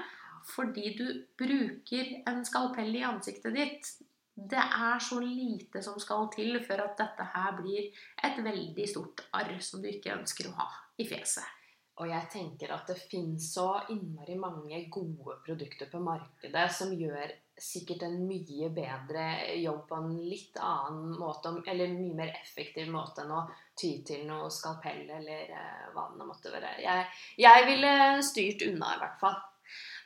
Fordi 0.49 0.95
du 0.97 1.07
bruker 1.37 2.15
en 2.31 2.45
skalpell 2.47 2.95
i 2.97 3.05
ansiktet 3.05 3.57
ditt. 3.57 3.91
Det 4.39 4.61
er 4.63 5.03
så 5.03 5.19
lite 5.21 5.83
som 5.83 5.99
skal 6.01 6.29
til 6.33 6.61
for 6.65 6.81
at 6.85 6.95
dette 7.01 7.27
her 7.35 7.57
blir 7.59 7.89
et 8.25 8.39
veldig 8.45 8.87
stort 8.89 9.27
arr 9.35 9.57
som 9.65 9.83
du 9.83 9.91
ikke 9.91 10.15
ønsker 10.15 10.49
å 10.49 10.59
ha 10.61 10.69
i 10.99 11.09
fjeset. 11.09 11.58
Og 11.99 12.07
jeg 12.07 12.31
tenker 12.31 12.71
at 12.71 12.87
det 12.87 12.99
finnes 13.01 13.49
så 13.55 13.73
innmari 13.91 14.37
mange 14.39 14.85
gode 14.93 15.41
produkter 15.45 15.91
på 15.91 15.99
markedet 16.03 16.67
som 16.71 16.93
gjør 16.95 17.33
sikkert 17.59 18.05
en 18.07 18.21
mye 18.29 18.69
bedre 18.71 19.25
jobb 19.59 19.81
på 19.89 19.99
en 19.99 20.13
litt 20.31 20.61
annen 20.63 21.17
måte, 21.19 21.51
eller 21.67 21.91
mye 21.91 22.15
mer 22.21 22.31
effektiv 22.39 22.91
måte 22.95 23.25
enn 23.25 23.35
å 23.35 23.43
ty 23.79 23.97
til 24.07 24.23
noe 24.29 24.47
skalpell 24.55 25.11
eller 25.19 25.51
eh, 25.51 25.85
hva 25.95 26.07
det 26.15 26.29
måtte 26.29 26.55
være. 26.55 26.77
Jeg, 26.85 27.07
jeg 27.43 27.67
ville 27.67 27.93
styrt 28.27 28.67
unna, 28.69 28.95
i 28.95 29.03
hvert 29.03 29.19
fall. 29.23 29.39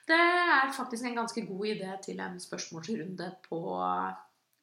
Det 0.08 0.18
er 0.18 0.72
faktisk 0.74 1.06
en 1.06 1.20
ganske 1.20 1.44
god 1.46 1.66
idé 1.74 1.96
til 2.02 2.20
en 2.24 2.40
spørsmålsrunde 2.42 3.28
på 3.44 3.60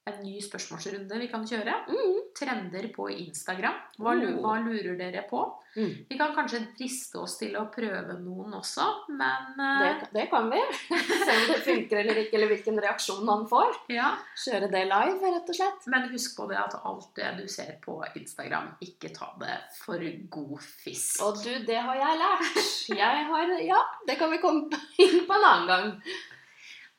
en 0.10 0.24
ny 0.26 0.39
spørsmålsrunde 0.43 1.19
vi 1.22 1.28
kan 1.32 1.45
kjøre. 1.48 1.76
Mm. 1.89 2.17
Trender 2.39 2.89
på 2.95 3.08
Instagram. 3.13 3.78
Hva, 4.00 4.13
Oh. 4.19 4.38
hva 4.43 4.58
lurer 4.63 4.98
dere 5.00 5.24
på? 5.30 5.39
Mm. 5.76 5.91
Vi 6.10 6.17
kan 6.17 6.32
kanskje 6.34 6.60
driste 6.78 7.19
oss 7.22 7.36
til 7.38 7.54
å 7.60 7.67
prøve 7.72 8.15
noen 8.19 8.54
også, 8.58 8.86
men 9.13 9.52
Det, 9.58 9.89
eh, 9.89 10.08
det 10.15 10.24
kan 10.32 10.50
vi. 10.50 10.62
Se 11.26 11.36
om 11.36 11.43
det 11.52 11.60
funker 11.65 12.00
eller 12.02 12.22
ikke, 12.24 12.34
eller 12.39 12.50
hvilken 12.54 12.80
reaksjon 12.82 13.24
man 13.28 13.45
får. 13.52 13.76
ja. 13.93 14.10
Kjøre 14.45 14.72
det 14.72 14.82
live, 14.89 15.19
rett 15.36 15.52
og 15.54 15.56
slett. 15.60 15.88
Men 15.93 16.10
husk 16.13 16.36
på 16.39 16.48
det 16.50 16.58
at 16.58 16.74
alt 16.84 17.12
det 17.19 17.30
du 17.38 17.45
ser 17.48 17.76
på 17.84 18.00
Instagram, 18.15 18.72
ikke 18.82 19.13
ta 19.15 19.30
det 19.39 19.60
for 19.78 20.02
god 20.30 20.58
fisk. 20.63 21.22
Og 21.28 21.38
du, 21.43 21.52
det 21.69 21.78
har 21.86 21.95
jeg 22.02 22.19
lært. 22.24 22.60
Jeg 22.98 23.26
har, 23.30 23.56
ja, 23.62 23.84
det 24.08 24.17
kan 24.17 24.32
vi 24.34 24.41
komme 24.41 24.69
inn 24.98 25.26
på 25.30 25.38
en 25.38 25.45
annen 25.54 25.67
gang. 25.69 25.93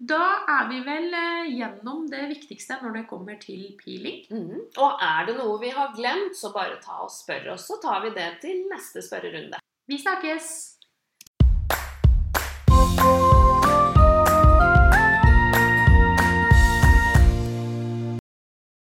Da 0.01 0.21
er 0.49 0.69
vi 0.71 0.79
vel 0.81 1.13
eh, 1.13 1.51
gjennom 1.59 2.07
det 2.09 2.23
viktigste 2.31 2.79
når 2.81 2.95
det 2.97 3.07
kommer 3.11 3.37
til 3.41 3.67
peeling. 3.83 4.23
Mm. 4.33 4.63
Og 4.81 5.05
er 5.05 5.29
det 5.29 5.37
noe 5.37 5.59
vi 5.61 5.73
har 5.77 5.93
glemt, 5.97 6.39
så 6.39 6.55
bare 6.55 6.81
ta 6.81 7.03
og 7.05 7.13
spør 7.13 7.53
oss, 7.55 7.69
så 7.69 7.77
tar 7.83 8.01
vi 8.07 8.15
det 8.17 8.31
til 8.41 8.65
neste 8.73 9.05
spørrerunde. 9.05 9.61
Vi 9.91 10.01
snakkes! 10.01 10.80